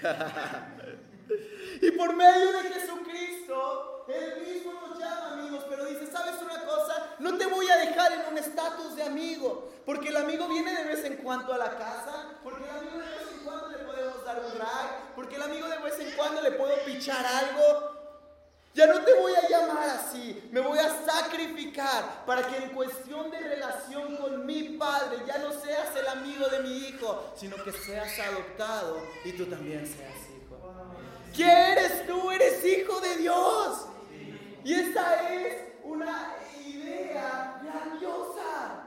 y 1.82 1.90
por 1.92 2.14
medio 2.14 2.52
de 2.52 2.70
Jesucristo, 2.70 4.06
Él 4.08 4.46
mismo 4.46 4.72
nos 4.72 4.98
llama 4.98 5.32
amigos, 5.34 5.64
pero 5.68 5.84
dice, 5.86 6.06
¿sabes 6.06 6.40
una 6.40 6.64
cosa? 6.64 7.16
No 7.18 7.36
te 7.36 7.46
voy 7.46 7.68
a 7.68 7.76
dejar 7.76 8.12
en 8.12 8.32
un 8.32 8.38
estatus 8.38 8.96
de 8.96 9.02
amigo, 9.02 9.72
porque 9.84 10.08
el 10.08 10.16
amigo 10.16 10.48
viene 10.48 10.74
de 10.74 10.84
vez 10.84 11.04
en 11.04 11.16
cuando 11.16 11.52
a 11.52 11.58
la 11.58 11.76
casa, 11.76 12.38
porque 12.44 12.64
el 12.64 12.70
amigo 12.70 12.98
de 12.98 13.08
vez 13.08 13.32
en 13.32 13.44
cuando 13.44 13.68
le 13.68 13.78
podemos 13.78 14.24
dar 14.24 14.44
un 14.44 14.54
drag, 14.54 15.14
porque 15.14 15.36
el 15.36 15.42
amigo 15.42 15.68
de 15.68 15.78
vez 15.78 15.98
en 15.98 16.16
cuando 16.16 16.40
le 16.40 16.52
puedo 16.52 16.74
pichar 16.86 17.26
algo, 17.26 17.97
ya 18.78 18.86
no 18.86 19.00
te 19.00 19.12
voy 19.14 19.32
a 19.34 19.48
llamar 19.48 19.88
así, 19.88 20.48
me 20.52 20.60
voy 20.60 20.78
a 20.78 21.04
sacrificar 21.04 22.24
para 22.24 22.46
que 22.46 22.58
en 22.58 22.70
cuestión 22.70 23.28
de 23.28 23.40
relación 23.40 24.16
con 24.18 24.46
mi 24.46 24.78
padre 24.78 25.18
ya 25.26 25.38
no 25.38 25.52
seas 25.52 25.96
el 25.96 26.06
amigo 26.06 26.46
de 26.46 26.60
mi 26.60 26.78
hijo, 26.86 27.32
sino 27.34 27.56
que 27.64 27.72
seas 27.72 28.16
adoptado 28.20 29.02
y 29.24 29.32
tú 29.32 29.46
también 29.46 29.84
seas 29.84 30.14
hijo. 30.30 30.72
¿Quién 31.34 31.50
eres 31.50 32.06
tú? 32.06 32.30
Eres 32.30 32.64
hijo 32.64 33.00
de 33.00 33.16
Dios. 33.16 33.86
Y 34.62 34.74
esta 34.74 35.28
es 35.34 35.56
una 35.82 36.36
idea 36.64 37.60
grandiosa. 37.60 38.84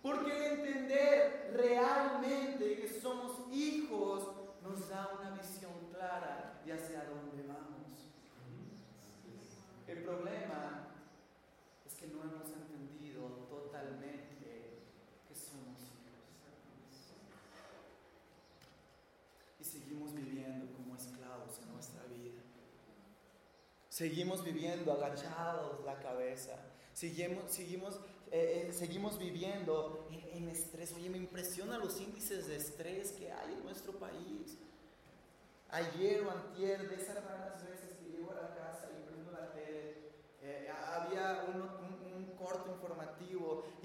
Porque 0.00 0.30
el 0.30 0.60
entender 0.60 1.50
realmente 1.56 2.76
que 2.76 3.00
somos 3.00 3.52
hijos 3.52 4.28
nos 4.62 4.88
da 4.88 5.10
una 5.18 5.30
visión 5.30 5.72
clara 5.92 6.60
de 6.64 6.72
hacia 6.72 7.02
dónde 7.04 7.42
vamos. 7.48 7.65
Problema 10.06 10.86
es 11.84 11.94
que 11.96 12.06
no 12.06 12.22
hemos 12.22 12.46
entendido 12.46 13.26
totalmente 13.50 14.84
que 15.26 15.34
somos 15.34 15.82
hijos. 15.82 17.10
Y 19.58 19.64
seguimos 19.64 20.14
viviendo 20.14 20.72
como 20.76 20.94
esclavos 20.94 21.58
en 21.58 21.72
nuestra 21.72 22.04
vida. 22.04 22.40
Seguimos 23.88 24.44
viviendo 24.44 24.92
agachados 24.92 25.84
la 25.84 25.98
cabeza. 25.98 26.54
Seguimos, 26.92 27.50
seguimos, 27.50 27.96
eh, 28.30 28.68
eh, 28.68 28.72
seguimos 28.72 29.18
viviendo 29.18 30.06
en, 30.12 30.44
en 30.44 30.48
estrés. 30.50 30.92
Oye, 30.92 31.10
me 31.10 31.18
impresiona 31.18 31.78
los 31.78 32.00
índices 32.00 32.46
de 32.46 32.54
estrés 32.54 33.10
que 33.10 33.32
hay 33.32 33.54
en 33.54 33.64
nuestro 33.64 33.98
país. 33.98 34.56
Ayer 35.68 36.22
o 36.22 36.30
antier, 36.30 36.88
de 36.88 36.94
esas 36.94 37.24
raras 37.24 37.66
veces 37.66 37.95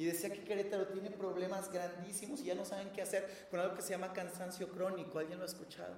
y 0.01 0.05
decía 0.05 0.31
que 0.31 0.43
Querétaro 0.43 0.87
tiene 0.87 1.11
problemas 1.11 1.71
grandísimos 1.71 2.41
y 2.41 2.45
ya 2.45 2.55
no 2.55 2.65
saben 2.65 2.91
qué 2.91 3.03
hacer 3.03 3.47
con 3.51 3.59
algo 3.59 3.75
que 3.75 3.83
se 3.83 3.91
llama 3.91 4.11
cansancio 4.13 4.67
crónico. 4.69 5.19
¿Alguien 5.19 5.37
lo 5.37 5.43
ha 5.43 5.47
escuchado? 5.47 5.93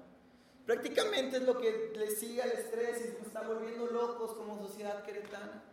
Prácticamente 0.66 1.38
es 1.38 1.44
lo 1.44 1.58
que 1.58 1.94
le 1.96 2.12
sigue 2.12 2.42
al 2.42 2.52
estrés 2.52 3.02
y 3.06 3.18
nos 3.18 3.28
está 3.28 3.48
volviendo 3.48 3.88
locos 3.88 4.34
como 4.34 4.58
sociedad 4.68 5.06
queretana. 5.06 5.64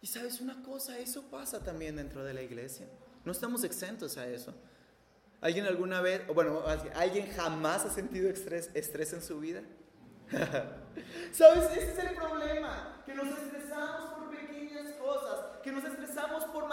Y 0.00 0.06
sabes 0.06 0.40
una 0.40 0.62
cosa, 0.62 0.98
eso 0.98 1.24
pasa 1.30 1.62
también 1.62 1.96
dentro 1.96 2.24
de 2.24 2.32
la 2.32 2.40
iglesia. 2.40 2.88
No 3.26 3.32
estamos 3.32 3.64
exentos 3.64 4.16
a 4.16 4.26
eso. 4.26 4.54
¿Alguien 5.42 5.66
alguna 5.66 6.00
vez, 6.00 6.22
o 6.26 6.32
bueno, 6.32 6.62
alguien 6.94 7.30
jamás 7.32 7.84
ha 7.84 7.90
sentido 7.90 8.30
estrés, 8.30 8.70
estrés 8.72 9.12
en 9.12 9.22
su 9.22 9.40
vida? 9.40 9.62
¿Sabes? 11.32 11.70
Ese 11.76 11.92
es 11.92 11.98
el 11.98 12.14
problema, 12.14 13.02
que 13.04 13.14
nos 13.14 13.26
estresamos 13.26 14.12
por 14.14 14.30
pequeñas 14.30 14.92
cosas. 14.94 15.40
que 15.62 15.72
nos 15.72 15.84
estresamos 15.84 16.44
por, 16.46 16.64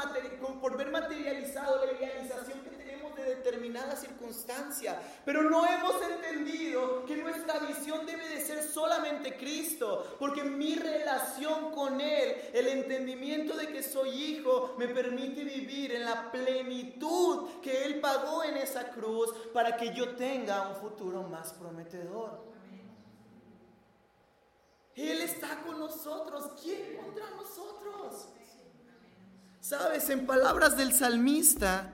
por 0.62 0.78
ver 0.78 0.92
materializado 0.92 1.86
la 1.86 1.92
realización 1.92 2.60
que 2.62 2.70
tenemos 2.70 3.16
de 3.16 3.24
determinada 3.24 3.96
circunstancia, 3.96 5.00
pero 5.26 5.42
no 5.44 5.66
hemos 5.66 5.96
entendido 6.02 7.06
que 7.06 7.18
nuestra 7.18 7.60
visión 7.60 8.06
debe 8.06 8.28
de 8.30 8.42
ser 8.42 8.64
solamente 8.64 9.36
Cristo, 9.36 10.16
porque 10.20 10.44
mi 10.44 10.76
relación 10.76 11.72
con 11.72 12.00
Él, 12.00 12.36
el 12.54 12.68
entendimiento 12.68 13.58
de 13.58 13.68
que 13.68 13.84
soy 13.84 14.10
hijo, 14.10 14.76
me 14.78 14.88
permite 14.88 15.44
vivir 15.44 15.94
en 15.96 16.06
la 16.06 16.32
plenitud 16.32 17.50
que 17.62 17.86
Él 17.86 18.00
pagó 18.00 18.44
en 18.44 18.58
esa 18.58 18.92
cruz 18.92 19.34
para 19.54 19.76
que 19.76 19.94
yo 19.94 20.16
tenga 20.16 20.70
un 20.70 20.76
futuro 20.76 21.24
más 21.24 21.54
prometedor. 21.54 22.47
Él 24.98 25.22
está 25.22 25.62
con 25.62 25.80
nosotros. 25.80 26.52
¿Quién 26.62 26.98
contra 26.98 27.30
nosotros? 27.32 28.30
Sabes, 29.62 30.10
en 30.10 30.26
palabras 30.26 30.76
del 30.76 30.94
salmista, 30.94 31.94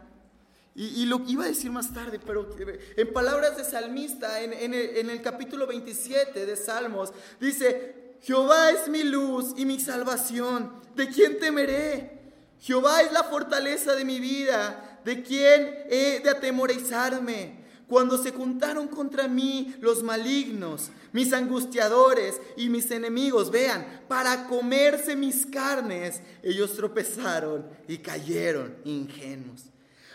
y, 0.76 1.06
lo 1.06 1.22
iba 1.28 1.44
a 1.44 1.48
decir 1.48 1.70
más 1.70 1.94
tarde, 1.94 2.20
pero 2.26 2.50
en 2.98 3.14
palabras 3.14 3.58
del 3.58 3.66
salmista, 3.66 4.42
en, 4.42 4.54
en, 4.54 4.74
el, 4.74 4.98
en 4.98 5.10
el 5.12 5.22
capítulo 5.22 5.68
27 5.68 6.48
de 6.48 6.56
Salmos, 6.56 7.14
dice, 7.40 8.16
Jehová 8.22 8.72
es 8.72 8.88
mi 8.88 9.04
luz 9.04 9.54
y 9.56 9.66
mi 9.66 9.80
salvación, 9.80 10.82
¿de 10.96 11.10
quién 11.10 11.40
temeré? 11.40 12.22
Jehová 12.60 13.02
es 13.02 13.12
la 13.12 13.24
fortaleza 13.24 13.94
de 13.94 14.06
mi 14.06 14.20
vida, 14.20 15.00
¿de 15.04 15.22
quién 15.22 15.86
he 15.90 16.22
de 16.24 16.30
atemorizarme? 16.30 17.63
Cuando 17.88 18.18
se 18.18 18.32
juntaron 18.32 18.88
contra 18.88 19.28
mí 19.28 19.76
los 19.80 20.04
malignos, 20.04 20.90
mis 21.12 21.34
angustiadores 21.34 22.40
y 22.56 22.70
mis 22.70 22.90
enemigos, 22.92 23.52
vean, 23.52 24.04
para 24.08 24.48
comerse 24.48 25.16
mis 25.16 25.46
carnes, 25.46 26.22
ellos 26.42 26.74
tropezaron 26.74 27.68
y 27.88 27.98
cayeron 27.98 28.78
ingenuos. 28.86 29.66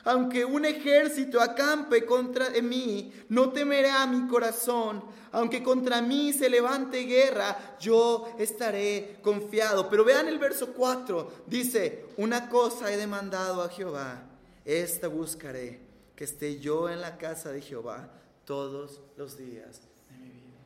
Aunque 0.04 0.44
un 0.44 0.64
ejército 0.64 1.40
acampe 1.40 2.06
contra 2.06 2.50
mí, 2.62 3.12
no 3.28 3.50
temerá 3.50 4.06
mi 4.06 4.26
corazón. 4.26 5.04
Aunque 5.32 5.62
contra 5.62 6.00
mí 6.00 6.32
se 6.32 6.48
levante 6.48 7.00
guerra, 7.00 7.76
yo 7.78 8.34
estaré 8.38 9.18
confiado. 9.20 9.90
Pero 9.90 10.04
vean 10.04 10.26
el 10.26 10.38
verso 10.38 10.72
4, 10.72 11.44
dice, 11.46 12.06
una 12.16 12.48
cosa 12.48 12.90
he 12.90 12.96
demandado 12.96 13.60
a 13.60 13.68
Jehová, 13.68 14.22
esta 14.64 15.08
buscaré 15.08 15.87
que 16.18 16.24
esté 16.24 16.58
yo 16.58 16.88
en 16.88 17.00
la 17.00 17.16
casa 17.16 17.52
de 17.52 17.60
Jehová 17.60 18.08
todos 18.44 19.00
los 19.16 19.38
días 19.38 19.82
de 20.10 20.16
mi 20.16 20.30
vida. 20.30 20.58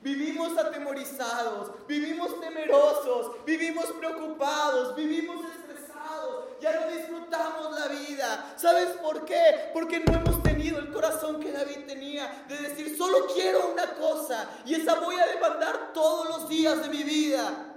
Vivimos 0.00 0.56
atemorizados, 0.56 1.72
vivimos 1.88 2.40
temerosos, 2.40 3.44
vivimos 3.44 3.86
preocupados, 3.86 4.94
vivimos 4.94 5.44
estresados, 5.56 6.50
ya 6.60 6.78
no 6.78 6.96
disfrutamos 6.96 7.80
la 7.80 7.88
vida. 7.88 8.54
¿Sabes 8.56 8.90
por 9.02 9.24
qué? 9.24 9.72
Porque 9.72 9.98
no 9.98 10.14
hemos 10.14 10.40
tenido 10.40 10.78
el 10.78 10.92
corazón 10.92 11.40
que 11.40 11.50
David 11.50 11.86
tenía 11.88 12.44
de 12.48 12.58
decir, 12.58 12.96
solo 12.96 13.26
quiero 13.34 13.72
una 13.72 13.94
cosa 13.94 14.48
y 14.64 14.74
esa 14.74 15.00
voy 15.00 15.16
a 15.16 15.26
demandar 15.26 15.92
todos 15.92 16.28
los 16.28 16.48
días 16.48 16.80
de 16.80 16.90
mi 16.90 17.02
vida. 17.02 17.74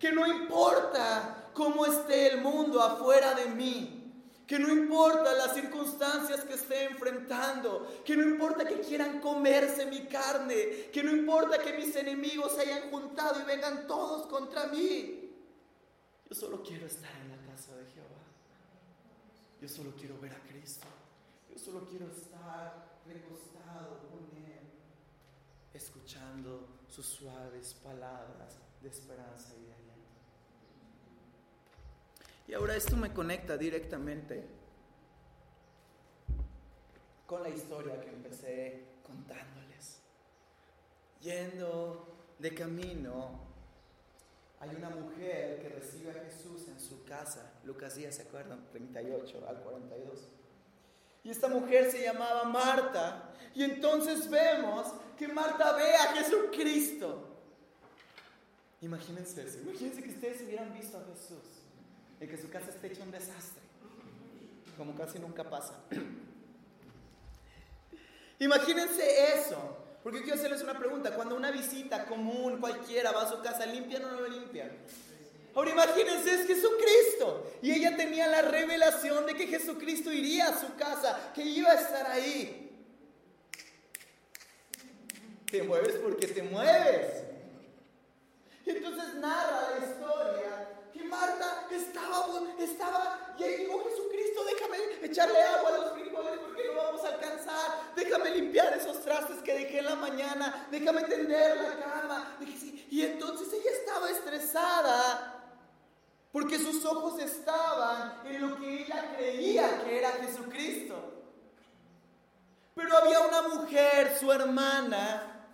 Que 0.00 0.10
no 0.10 0.26
importa 0.26 1.50
cómo 1.54 1.86
esté 1.86 2.32
el 2.32 2.40
mundo 2.40 2.82
afuera 2.82 3.34
de 3.34 3.46
mí, 3.46 4.01
que 4.46 4.58
no 4.58 4.72
importa 4.72 5.32
las 5.34 5.54
circunstancias 5.54 6.44
que 6.44 6.54
esté 6.54 6.84
enfrentando, 6.84 8.02
que 8.04 8.16
no 8.16 8.24
importa 8.24 8.66
que 8.66 8.80
quieran 8.80 9.20
comerse 9.20 9.86
mi 9.86 10.06
carne, 10.06 10.90
que 10.92 11.02
no 11.02 11.12
importa 11.12 11.58
que 11.58 11.72
mis 11.74 11.94
enemigos 11.96 12.52
se 12.54 12.62
hayan 12.62 12.90
juntado 12.90 13.40
y 13.40 13.44
vengan 13.44 13.86
todos 13.86 14.26
contra 14.26 14.66
mí. 14.66 15.30
Yo 16.28 16.34
solo 16.34 16.62
quiero 16.62 16.86
estar 16.86 17.10
en 17.20 17.30
la 17.30 17.52
casa 17.52 17.76
de 17.76 17.84
Jehová. 17.86 18.08
Yo 19.60 19.68
solo 19.68 19.92
quiero 19.96 20.18
ver 20.20 20.32
a 20.32 20.40
Cristo. 20.48 20.86
Yo 21.50 21.58
solo 21.58 21.86
quiero 21.88 22.06
estar 22.06 23.00
recostado 23.06 24.00
con 24.10 24.24
Él, 24.36 24.60
escuchando 25.72 26.68
sus 26.88 27.06
suaves 27.06 27.74
palabras 27.74 28.56
de 28.80 28.88
esperanza 28.88 29.54
y 29.56 29.66
de 29.66 29.81
y 32.46 32.54
ahora 32.54 32.76
esto 32.76 32.96
me 32.96 33.12
conecta 33.12 33.56
directamente 33.56 34.44
con 37.26 37.42
la 37.42 37.48
historia 37.48 38.00
que 38.00 38.10
empecé 38.10 38.84
contándoles. 39.02 40.00
Yendo 41.20 42.06
de 42.38 42.52
camino, 42.52 43.40
hay 44.60 44.70
una 44.74 44.90
mujer 44.90 45.62
que 45.62 45.68
recibe 45.68 46.10
a 46.10 46.24
Jesús 46.24 46.68
en 46.68 46.78
su 46.80 47.04
casa. 47.04 47.52
Lucas 47.64 47.94
10, 47.94 48.14
¿se 48.14 48.22
acuerdan? 48.22 48.66
38 48.70 49.46
al 49.48 49.62
42. 49.62 50.28
Y 51.24 51.30
esta 51.30 51.48
mujer 51.48 51.90
se 51.90 52.02
llamaba 52.02 52.44
Marta. 52.44 53.32
Y 53.54 53.62
entonces 53.62 54.28
vemos 54.28 54.92
que 55.16 55.28
Marta 55.28 55.74
ve 55.74 55.94
a 55.94 56.14
Jesucristo. 56.16 57.28
Imagínense 58.80 59.44
eso. 59.44 59.60
Imagínense 59.60 60.02
que 60.02 60.10
ustedes 60.10 60.42
hubieran 60.42 60.74
visto 60.74 60.98
a 60.98 61.04
Jesús 61.04 61.61
en 62.22 62.28
que 62.28 62.36
su 62.36 62.48
casa 62.48 62.70
esté 62.70 62.86
hecha 62.86 63.02
un 63.02 63.10
desastre, 63.10 63.60
como 64.78 64.94
casi 64.94 65.18
nunca 65.18 65.42
pasa. 65.42 65.74
Imagínense 68.38 69.34
eso, 69.34 69.58
porque 70.04 70.22
quiero 70.22 70.36
hacerles 70.36 70.62
una 70.62 70.78
pregunta, 70.78 71.16
cuando 71.16 71.34
una 71.34 71.50
visita 71.50 72.06
común 72.06 72.60
cualquiera 72.60 73.10
va 73.10 73.22
a 73.22 73.28
su 73.28 73.42
casa, 73.42 73.66
¿limpia 73.66 73.98
o 73.98 74.02
no 74.02 74.20
lo 74.20 74.28
limpia? 74.28 74.70
Ahora 75.54 75.70
imagínense, 75.70 76.32
es 76.32 76.46
Jesucristo. 76.46 77.52
Y 77.60 77.72
ella 77.72 77.94
tenía 77.96 78.26
la 78.26 78.40
revelación 78.40 79.26
de 79.26 79.34
que 79.34 79.48
Jesucristo 79.48 80.10
iría 80.10 80.48
a 80.48 80.58
su 80.58 80.74
casa, 80.76 81.32
que 81.34 81.42
iba 81.42 81.70
a 81.70 81.74
estar 81.74 82.06
ahí. 82.06 82.70
Te 85.50 85.62
mueves 85.64 85.96
porque 85.96 86.28
te 86.28 86.42
mueves. 86.42 87.24
Y 88.64 88.70
entonces 88.70 89.14
narra 89.16 89.78
la 89.78 89.86
historia 89.86 90.72
que 90.92 91.04
Marta 91.04 91.66
estaba, 91.70 92.26
estaba, 92.58 93.34
y 93.38 93.42
ahí 93.42 93.64
dijo 93.64 93.82
Jesucristo, 93.84 94.44
déjame 94.44 95.06
echarle 95.06 95.42
agua 95.42 95.68
a 95.68 95.78
los 95.78 95.92
frijoles 95.92 96.38
porque 96.40 96.64
no 96.66 96.82
vamos 96.82 97.04
a 97.04 97.08
alcanzar, 97.08 97.92
déjame 97.96 98.30
limpiar 98.30 98.76
esos 98.76 99.00
trastes 99.02 99.42
que 99.42 99.54
dejé 99.54 99.78
en 99.78 99.86
la 99.86 99.94
mañana, 99.96 100.68
déjame 100.70 101.02
tender 101.04 101.56
la 101.56 101.84
cama. 101.84 102.36
Y 102.90 103.02
entonces 103.02 103.48
ella 103.52 103.70
estaba 103.70 104.10
estresada 104.10 105.42
porque 106.30 106.58
sus 106.58 106.84
ojos 106.84 107.20
estaban 107.20 108.20
en 108.26 108.50
lo 108.50 108.58
que 108.58 108.82
ella 108.82 109.14
creía 109.16 109.82
que 109.84 109.98
era 109.98 110.10
Jesucristo. 110.12 110.94
Pero 112.74 112.96
había 112.96 113.20
una 113.20 113.42
mujer, 113.48 114.16
su 114.18 114.30
hermana, 114.32 115.46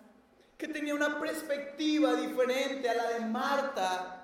que 0.57 0.67
tenía 0.67 0.93
una 0.93 1.19
perspectiva 1.19 2.13
diferente 2.13 2.89
a 2.89 2.95
la 2.95 3.09
de 3.11 3.19
Marta 3.21 4.18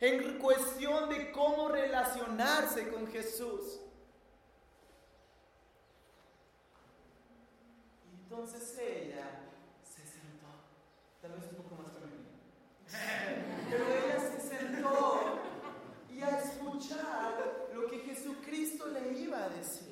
en 0.00 0.38
cuestión 0.38 1.10
de 1.10 1.30
cómo 1.30 1.68
relacionarse 1.68 2.88
con 2.88 3.06
Jesús. 3.08 3.80
Entonces 8.22 8.78
ella 8.78 9.42
se 9.84 10.02
sentó, 10.02 10.46
tal 11.20 11.32
vez 11.32 11.50
un 11.50 11.56
poco 11.56 11.82
más 11.82 11.92
femenina, 11.92 12.30
pero 13.70 13.84
ella 13.84 14.18
se 14.20 14.48
sentó 14.48 15.20
y 16.08 16.22
a 16.22 16.38
escuchar 16.38 17.68
lo 17.74 17.86
que 17.88 17.98
Jesucristo 17.98 18.86
le 18.86 19.18
iba 19.18 19.44
a 19.44 19.48
decir. 19.50 19.90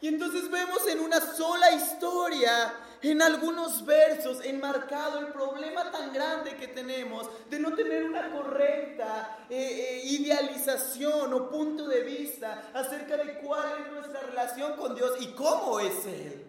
Y 0.00 0.08
entonces 0.08 0.50
vemos 0.50 0.84
en 0.88 0.98
una 0.98 1.20
sola 1.20 1.70
historia 1.70 2.74
en 3.10 3.20
algunos 3.20 3.84
versos 3.84 4.44
enmarcado 4.44 5.18
el 5.18 5.28
problema 5.28 5.90
tan 5.90 6.12
grande 6.12 6.56
que 6.56 6.68
tenemos 6.68 7.28
de 7.50 7.58
no 7.58 7.74
tener 7.74 8.04
una 8.04 8.30
correcta 8.30 9.46
eh, 9.50 9.56
eh, 9.56 10.02
idealización 10.04 11.34
o 11.34 11.50
punto 11.50 11.88
de 11.88 12.02
vista 12.02 12.70
acerca 12.72 13.16
de 13.16 13.38
cuál 13.40 13.82
es 13.84 13.92
nuestra 13.92 14.20
relación 14.20 14.76
con 14.76 14.94
Dios 14.94 15.16
y 15.20 15.32
cómo 15.32 15.80
es 15.80 16.06
Él. 16.06 16.46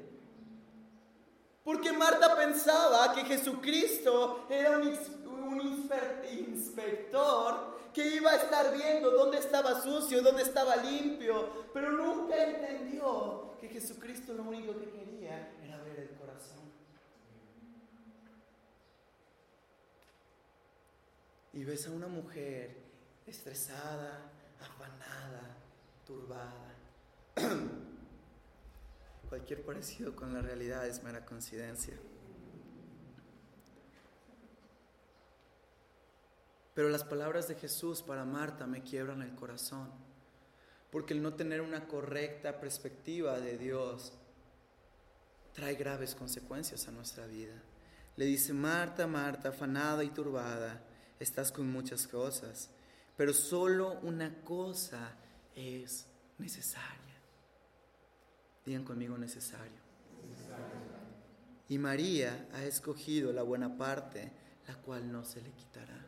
Porque 1.63 1.92
Marta 1.92 2.36
pensaba 2.36 3.13
que 3.13 3.24
Jesucristo 3.24 4.46
era 4.50 4.78
un, 4.78 4.96
un 5.28 5.62
inspector 6.52 7.74
que 7.94 8.16
iba 8.16 8.32
a 8.32 8.36
estar 8.36 8.76
viendo 8.76 9.12
dónde 9.12 9.38
estaba 9.38 9.82
sucio, 9.82 10.22
dónde 10.22 10.44
estaba 10.44 10.76
limpio, 10.76 11.68
pero 11.74 11.92
nunca 11.92 12.36
entendió 12.44 13.56
que 13.60 13.70
Jesucristo 13.70 14.34
lo 14.34 14.44
único 14.44 14.74
que 14.78 14.89
quería 14.89 15.54
y 21.54 21.63
ves 21.63 21.88
a 21.88 21.92
una 21.92 22.08
mujer 22.08 22.76
estresada, 23.28 24.32
afanada, 24.60 25.56
turbada. 26.06 26.76
Cualquier 29.30 29.63
parecido 29.63 30.16
con 30.16 30.34
la 30.34 30.42
realidad 30.42 30.88
es 30.88 31.04
mera 31.04 31.26
coincidencia. 31.26 31.96
Pero 36.74 36.89
las 36.89 37.04
palabras 37.04 37.48
de 37.48 37.56
Jesús 37.56 38.02
para 38.02 38.26
Marta 38.26 38.66
me 38.66 38.82
quiebran 38.82 39.22
el 39.22 39.36
corazón, 39.36 39.92
porque 40.92 41.13
el 41.13 41.22
no 41.22 41.36
tener 41.36 41.62
una 41.62 41.88
correcta 41.88 42.60
perspectiva 42.60 43.39
de 43.39 43.60
Dios 43.60 44.13
trae 45.54 45.76
graves 45.76 46.16
consecuencias 46.16 46.88
a 46.88 46.92
nuestra 46.92 47.28
vida. 47.28 47.54
Le 48.16 48.26
dice, 48.26 48.54
Marta, 48.54 49.06
Marta, 49.06 49.50
afanada 49.50 50.04
y 50.04 50.10
turbada, 50.10 50.82
estás 51.24 51.52
con 51.52 51.72
muchas 51.72 52.08
cosas, 52.08 52.70
pero 53.18 53.34
solo 53.34 54.00
una 54.02 54.42
cosa 54.44 55.16
es 55.56 56.06
necesaria. 56.38 57.16
Digan 58.66 58.84
conmigo 58.84 59.18
necesario. 59.18 59.82
Y 61.70 61.78
María 61.78 62.48
ha 62.54 62.64
escogido 62.64 63.34
la 63.34 63.44
buena 63.44 63.78
parte, 63.78 64.32
la 64.68 64.76
cual 64.76 65.12
no 65.12 65.24
se 65.26 65.42
le 65.42 65.52
quitará. 65.52 66.06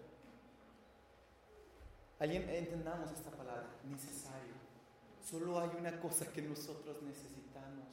Alguien 2.19 2.47
entendamos 2.49 3.11
esta 3.11 3.31
palabra, 3.31 3.67
necesario. 3.89 4.53
Solo 5.29 5.59
hay 5.59 5.69
una 5.77 5.99
cosa 5.99 6.31
que 6.31 6.41
nosotros 6.41 7.01
necesitamos. 7.01 7.87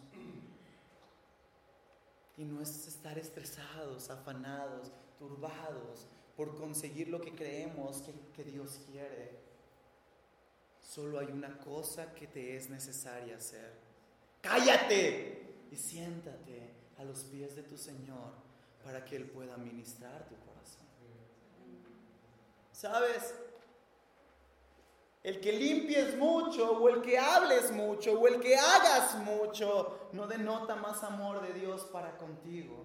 Y 2.37 2.45
no 2.45 2.61
es 2.61 2.87
estar 2.87 3.19
estresados, 3.19 4.11
afanados, 4.11 4.91
turbados 5.19 6.09
por 6.37 6.57
conseguir 6.57 7.09
lo 7.09 7.21
que 7.21 7.33
creemos 7.33 8.03
que, 8.35 8.45
Dios 8.45 8.81
quiere. 8.90 9.40
Solo 10.81 11.18
hay 11.18 11.27
una 11.27 11.59
cosa 11.59 12.14
que 12.14 12.27
te 12.27 12.57
es 12.57 12.68
necesaria 12.68 13.37
hacer. 13.37 13.73
Cállate 14.40 15.66
y 15.71 15.77
siéntate 15.77 16.71
a 16.99 17.05
los 17.05 17.25
pies 17.25 17.55
de 17.55 17.62
tu 17.62 17.77
Señor 17.77 18.33
para 18.85 19.05
que 19.05 19.16
Él 19.16 19.27
pueda 19.27 19.57
ministrar 19.57 20.29
tu 20.29 20.35
corazón. 20.37 20.87
¿Sabes? 22.73 23.35
El 25.23 25.40
que 25.40 25.53
limpies 25.53 26.16
mucho 26.16 26.73
o 26.73 26.88
el 26.88 27.01
que 27.01 27.16
hables 27.16 27.71
mucho 27.71 28.18
o 28.18 28.27
el 28.27 28.40
que 28.40 28.57
hagas 28.57 29.16
mucho 29.18 30.09
no 30.12 30.27
denota 30.27 30.75
más 30.75 31.05
amor 31.05 31.40
de 31.47 31.53
Dios 31.53 31.83
para 31.92 32.16
contigo 32.16 32.85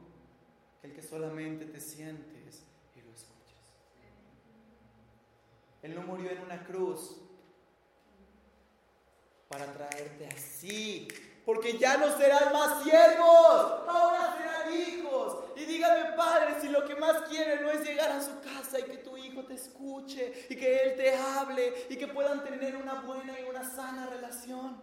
que 0.79 0.87
el 0.87 0.93
que 0.93 1.01
solamente 1.01 1.65
te 1.65 1.79
sientes 1.79 2.63
y 2.95 3.01
lo 3.01 3.11
escuchas. 3.11 3.73
Él 5.87 5.95
no 5.95 6.01
murió 6.01 6.29
en 6.29 6.41
una 6.41 6.61
cruz 6.65 7.15
para 9.47 9.71
traerte 9.71 10.27
así 10.27 11.07
porque 11.45 11.77
ya 11.77 11.95
no 11.95 12.17
serán 12.17 12.51
más 12.51 12.83
siervos, 12.83 13.87
ahora 13.87 14.35
serán 14.37 14.73
hijos. 14.81 15.45
Y 15.55 15.63
dígame, 15.63 16.11
Padre, 16.17 16.59
si 16.59 16.67
lo 16.67 16.83
que 16.85 16.93
más 16.97 17.21
quiere 17.29 17.61
no 17.61 17.71
es 17.71 17.87
llegar 17.87 18.11
a 18.11 18.21
su 18.21 18.41
casa 18.41 18.81
y 18.81 18.83
que 18.83 18.97
tu 18.97 19.15
hijo 19.15 19.45
te 19.45 19.53
escuche 19.53 20.45
y 20.49 20.57
que 20.57 20.83
él 20.83 20.97
te 20.97 21.15
hable 21.15 21.73
y 21.89 21.95
que 21.95 22.07
puedan 22.07 22.43
tener 22.43 22.75
una 22.75 22.95
buena 22.95 23.39
y 23.39 23.43
una 23.43 23.63
sana 23.63 24.07
relación. 24.07 24.75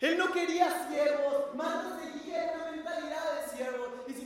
Él 0.00 0.16
no 0.16 0.32
quería 0.32 0.88
siervos, 0.88 1.54
más 1.54 2.00
seguía 2.00 2.44
en 2.44 2.60
una 2.60 2.70
mentalidad 2.70 3.42
de 3.42 3.56
siervos. 3.56 3.88
Y 4.06 4.14
si 4.14 4.24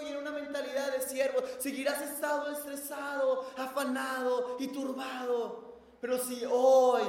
hoy 0.00 0.10
en 0.10 0.16
una 0.16 0.30
mentalidad 0.30 0.92
de 0.92 1.02
siervos, 1.02 1.44
seguirás 1.58 2.00
estado 2.02 2.50
estresado, 2.50 3.50
afanado 3.56 4.56
y 4.58 4.68
turbado. 4.68 5.78
Pero 6.00 6.18
si 6.18 6.44
hoy 6.50 7.02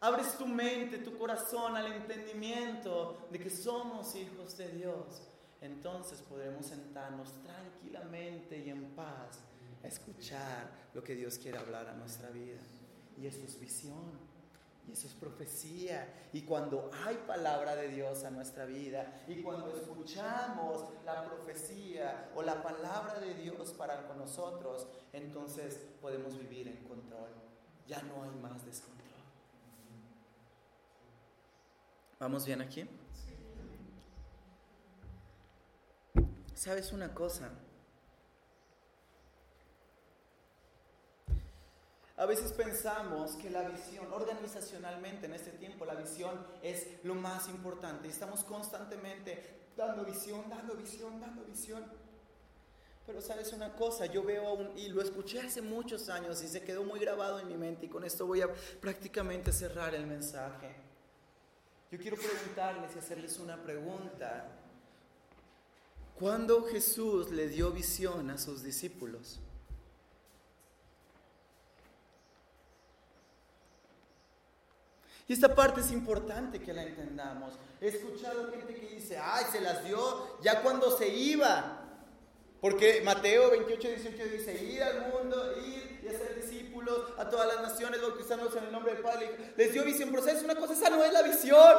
abres 0.00 0.36
tu 0.38 0.46
mente, 0.46 0.98
tu 0.98 1.16
corazón 1.18 1.76
al 1.76 1.92
entendimiento 1.92 3.28
de 3.30 3.38
que 3.38 3.50
somos 3.50 4.14
hijos 4.14 4.56
de 4.56 4.68
Dios, 4.70 5.28
entonces 5.60 6.22
podremos 6.22 6.66
sentarnos 6.66 7.32
tranquilamente 7.42 8.58
y 8.58 8.70
en 8.70 8.94
paz 8.94 9.40
a 9.82 9.88
escuchar 9.88 10.70
lo 10.94 11.02
que 11.02 11.14
Dios 11.14 11.38
quiere 11.38 11.58
hablar 11.58 11.88
a 11.88 11.94
nuestra 11.94 12.30
vida. 12.30 12.60
Y 13.16 13.26
eso 13.26 13.42
es 13.44 13.58
visión. 13.58 14.37
Y 14.88 14.92
eso 14.92 15.06
es 15.06 15.12
profecía. 15.14 16.28
Y 16.32 16.42
cuando 16.42 16.90
hay 17.04 17.16
palabra 17.26 17.76
de 17.76 17.88
Dios 17.88 18.24
a 18.24 18.30
nuestra 18.30 18.64
vida 18.64 19.22
y 19.26 19.42
cuando 19.42 19.76
escuchamos 19.76 20.84
la 21.04 21.24
profecía 21.26 22.30
o 22.34 22.42
la 22.42 22.62
palabra 22.62 23.20
de 23.20 23.34
Dios 23.34 23.72
para 23.72 24.06
con 24.06 24.18
nosotros, 24.18 24.86
entonces 25.12 25.80
podemos 26.00 26.38
vivir 26.38 26.68
en 26.68 26.82
control. 26.84 27.28
Ya 27.86 28.02
no 28.02 28.24
hay 28.24 28.30
más 28.40 28.64
descontrol. 28.64 28.98
¿Vamos 32.18 32.46
bien 32.46 32.62
aquí? 32.62 32.88
¿Sabes 36.54 36.92
una 36.92 37.14
cosa? 37.14 37.50
A 42.18 42.26
veces 42.26 42.52
pensamos 42.52 43.36
que 43.36 43.48
la 43.48 43.62
visión, 43.68 44.12
organizacionalmente 44.12 45.26
en 45.26 45.34
este 45.34 45.52
tiempo, 45.52 45.84
la 45.84 45.94
visión 45.94 46.36
es 46.62 46.84
lo 47.04 47.14
más 47.14 47.48
importante. 47.48 48.08
Estamos 48.08 48.42
constantemente 48.42 49.68
dando 49.76 50.04
visión, 50.04 50.50
dando 50.50 50.74
visión, 50.74 51.20
dando 51.20 51.44
visión. 51.44 51.84
Pero 53.06 53.20
sabes 53.20 53.52
una 53.52 53.72
cosa, 53.72 54.06
yo 54.06 54.24
veo 54.24 54.52
un, 54.52 54.76
y 54.76 54.88
lo 54.88 55.00
escuché 55.00 55.40
hace 55.40 55.62
muchos 55.62 56.08
años 56.08 56.42
y 56.42 56.48
se 56.48 56.64
quedó 56.64 56.82
muy 56.82 56.98
grabado 56.98 57.38
en 57.38 57.46
mi 57.46 57.56
mente 57.56 57.86
y 57.86 57.88
con 57.88 58.02
esto 58.02 58.26
voy 58.26 58.40
a 58.40 58.52
prácticamente 58.80 59.52
cerrar 59.52 59.94
el 59.94 60.04
mensaje. 60.04 60.74
Yo 61.92 61.98
quiero 61.98 62.16
preguntarles 62.16 62.96
y 62.96 62.98
hacerles 62.98 63.38
una 63.38 63.62
pregunta. 63.62 64.48
¿Cuándo 66.18 66.64
Jesús 66.64 67.30
le 67.30 67.46
dio 67.46 67.70
visión 67.70 68.28
a 68.30 68.38
sus 68.38 68.64
discípulos? 68.64 69.40
Y 75.28 75.34
esta 75.34 75.54
parte 75.54 75.82
es 75.82 75.92
importante 75.92 76.58
que 76.58 76.72
la 76.72 76.82
entendamos. 76.82 77.52
He 77.82 77.88
escuchado 77.88 78.50
gente 78.50 78.74
que 78.74 78.94
dice, 78.94 79.18
ay, 79.22 79.44
se 79.52 79.60
las 79.60 79.84
dio 79.84 80.40
ya 80.40 80.62
cuando 80.62 80.96
se 80.96 81.06
iba. 81.06 81.84
Porque 82.62 83.02
Mateo 83.04 83.50
28, 83.50 83.88
18 83.88 84.24
dice, 84.24 84.64
ir 84.64 84.82
al 84.82 85.12
mundo, 85.12 85.54
ir 85.58 86.00
y 86.02 86.08
hacer 86.08 86.34
discípulos 86.34 87.12
a 87.18 87.28
todas 87.28 87.46
las 87.46 87.60
naciones, 87.60 88.00
bautizándolos 88.00 88.56
en 88.56 88.64
el 88.64 88.72
nombre 88.72 88.94
del 88.94 89.02
Padre. 89.02 89.52
Les 89.56 89.70
dio 89.70 89.84
visión, 89.84 90.08
pero 90.10 90.24
¿sabes 90.24 90.42
una 90.42 90.56
cosa? 90.56 90.72
Esa 90.72 90.88
no 90.88 91.04
es 91.04 91.12
la 91.12 91.22
visión. 91.22 91.76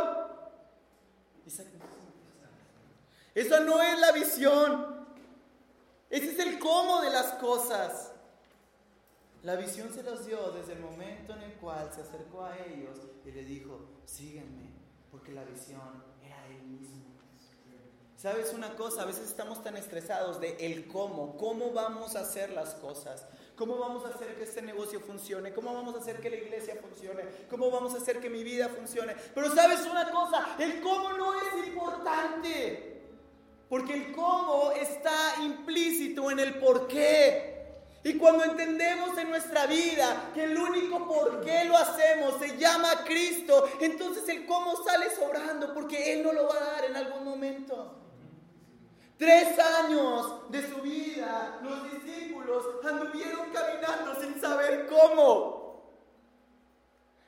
Esa 3.33 3.59
no 3.61 3.81
es 3.81 3.99
la 3.99 4.11
visión. 4.11 5.07
Ese 6.11 6.33
es 6.33 6.39
el 6.39 6.59
cómo 6.59 7.01
de 7.01 7.09
las 7.09 7.33
cosas. 7.33 8.11
La 9.43 9.55
visión 9.55 9.93
se 9.93 10.03
los 10.03 10.25
dio 10.25 10.51
desde 10.51 10.73
el 10.73 10.79
momento 10.81 11.33
en 11.33 11.43
el 11.43 11.53
cual 11.53 11.89
se 11.93 12.01
acercó 12.01 12.43
a 12.43 12.57
ellos 12.57 12.97
y 13.25 13.31
le 13.31 13.43
dijo, 13.43 13.79
sígueme, 14.05 14.73
porque 15.09 15.31
la 15.31 15.45
visión 15.45 16.03
era 16.21 16.45
él 16.47 16.61
mismo. 16.63 17.05
¿Sabes 18.17 18.53
una 18.53 18.75
cosa? 18.75 19.03
A 19.03 19.05
veces 19.05 19.29
estamos 19.29 19.63
tan 19.63 19.77
estresados 19.77 20.41
de 20.41 20.57
el 20.59 20.89
cómo, 20.89 21.37
cómo 21.37 21.71
vamos 21.71 22.17
a 22.17 22.19
hacer 22.19 22.49
las 22.49 22.75
cosas, 22.75 23.25
cómo 23.55 23.77
vamos 23.77 24.03
a 24.05 24.09
hacer 24.09 24.35
que 24.35 24.43
este 24.43 24.61
negocio 24.61 24.99
funcione, 24.99 25.53
cómo 25.53 25.73
vamos 25.73 25.95
a 25.95 25.99
hacer 25.99 26.19
que 26.19 26.29
la 26.29 26.35
iglesia 26.35 26.75
funcione, 26.81 27.23
cómo 27.49 27.71
vamos 27.71 27.93
a 27.93 27.97
hacer 27.99 28.19
que 28.19 28.29
mi 28.29 28.43
vida 28.43 28.67
funcione. 28.67 29.15
Pero 29.33 29.55
sabes 29.55 29.85
una 29.89 30.11
cosa, 30.11 30.57
el 30.59 30.81
cómo 30.81 31.13
no 31.13 31.33
es 31.33 31.65
importante, 31.65 33.03
porque 33.69 33.93
el 33.93 34.11
cómo 34.11 34.73
está 34.73 35.41
implícito 35.41 36.29
en 36.29 36.39
el 36.39 36.59
por 36.59 36.89
qué. 36.89 37.58
Y 38.03 38.17
cuando 38.17 38.45
entendemos 38.45 39.17
en 39.17 39.29
nuestra 39.29 39.65
vida 39.65 40.31
que 40.33 40.45
el 40.45 40.57
único 40.57 41.05
por 41.05 41.41
qué 41.41 41.65
lo 41.65 41.77
hacemos 41.77 42.39
se 42.39 42.57
llama 42.57 43.03
Cristo, 43.03 43.67
entonces 43.81 44.27
el 44.29 44.45
cómo 44.45 44.83
sale 44.83 45.13
sobrando 45.13 45.73
porque 45.73 46.13
Él 46.13 46.23
no 46.23 46.31
lo 46.31 46.47
va 46.47 46.55
a 46.55 46.71
dar 46.71 46.85
en 46.85 46.95
algún 46.95 47.25
momento. 47.25 47.95
Tres 49.17 49.59
años 49.59 50.49
de 50.49 50.69
su 50.69 50.81
vida, 50.81 51.59
los 51.61 51.91
discípulos 51.91 52.63
anduvieron 52.85 53.49
caminando 53.51 54.15
sin 54.21 54.39
saber 54.39 54.87
cómo. 54.87 55.59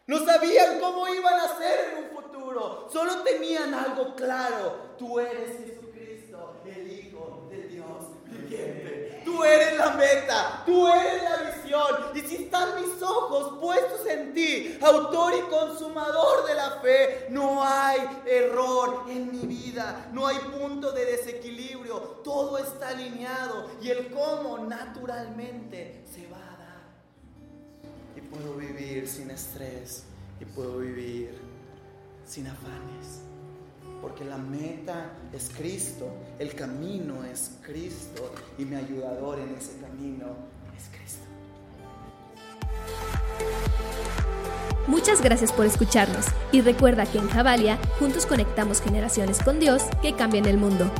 No 0.07 0.25
sabían 0.25 0.79
cómo 0.79 1.05
iban 1.10 1.34
a 1.34 1.57
ser 1.57 1.89
en 1.89 2.05
un 2.05 2.10
futuro. 2.12 2.88
Solo 2.91 3.23
tenían 3.23 3.73
algo 3.73 4.15
claro. 4.15 4.95
Tú 4.97 5.19
eres 5.19 5.58
Jesucristo, 5.65 6.62
el 6.65 6.91
Hijo 6.91 7.48
de 7.50 7.63
Dios 7.67 8.06
viviente. 8.25 9.21
Tú 9.42 9.48
eres 9.48 9.75
la 9.75 9.89
meta. 9.96 10.63
Tú 10.67 10.87
eres 10.87 11.23
la 11.23 11.52
visión. 11.52 12.12
Y 12.13 12.19
si 12.19 12.44
están 12.44 12.79
mis 12.79 13.02
ojos 13.02 13.58
puestos 13.60 14.06
en 14.06 14.35
ti, 14.35 14.77
autor 14.79 15.33
y 15.35 15.42
consumador 15.50 16.46
de 16.46 16.54
la 16.54 16.79
fe, 16.79 17.25
no 17.31 17.63
hay 17.63 18.21
error 18.27 19.06
en 19.10 19.31
mi 19.31 19.48
vida. 19.48 20.10
No 20.13 20.27
hay 20.27 20.37
punto 20.37 20.92
de 20.92 21.06
desequilibrio. 21.06 22.21
Todo 22.23 22.60
está 22.60 22.89
alineado. 22.89 23.71
Y 23.81 23.89
el 23.89 24.12
cómo 24.12 24.60
naturalmente 24.60 26.04
se 26.13 26.27
va 26.27 26.37
a 26.37 26.58
dar. 26.58 26.81
Y 28.15 28.21
puedo 28.21 28.54
vivir 28.54 29.08
sin 29.08 29.31
estrés. 29.31 30.04
Y 30.39 30.46
puedo 30.46 30.77
vivir 30.77 31.42
sin 32.27 32.46
afanes. 32.46 33.31
Porque 34.02 34.25
la 34.25 34.37
meta 34.37 35.12
es 35.31 35.52
Cristo, 35.56 36.08
el 36.39 36.56
camino 36.56 37.23
es 37.23 37.52
Cristo 37.62 38.33
y 38.58 38.65
mi 38.65 38.75
ayudador 38.75 39.39
en 39.39 39.56
ese 39.56 39.77
camino 39.79 40.25
es 40.75 40.89
Cristo. 40.89 41.21
Muchas 44.87 45.21
gracias 45.21 45.52
por 45.52 45.65
escucharnos 45.65 46.25
y 46.52 46.62
recuerda 46.62 47.06
que 47.06 47.19
en 47.19 47.29
Javalia 47.29 47.77
juntos 47.99 48.25
conectamos 48.25 48.81
generaciones 48.81 49.41
con 49.43 49.60
Dios 49.60 49.83
que 50.02 50.15
cambian 50.15 50.45
el 50.45 50.58
mundo. 50.58 50.91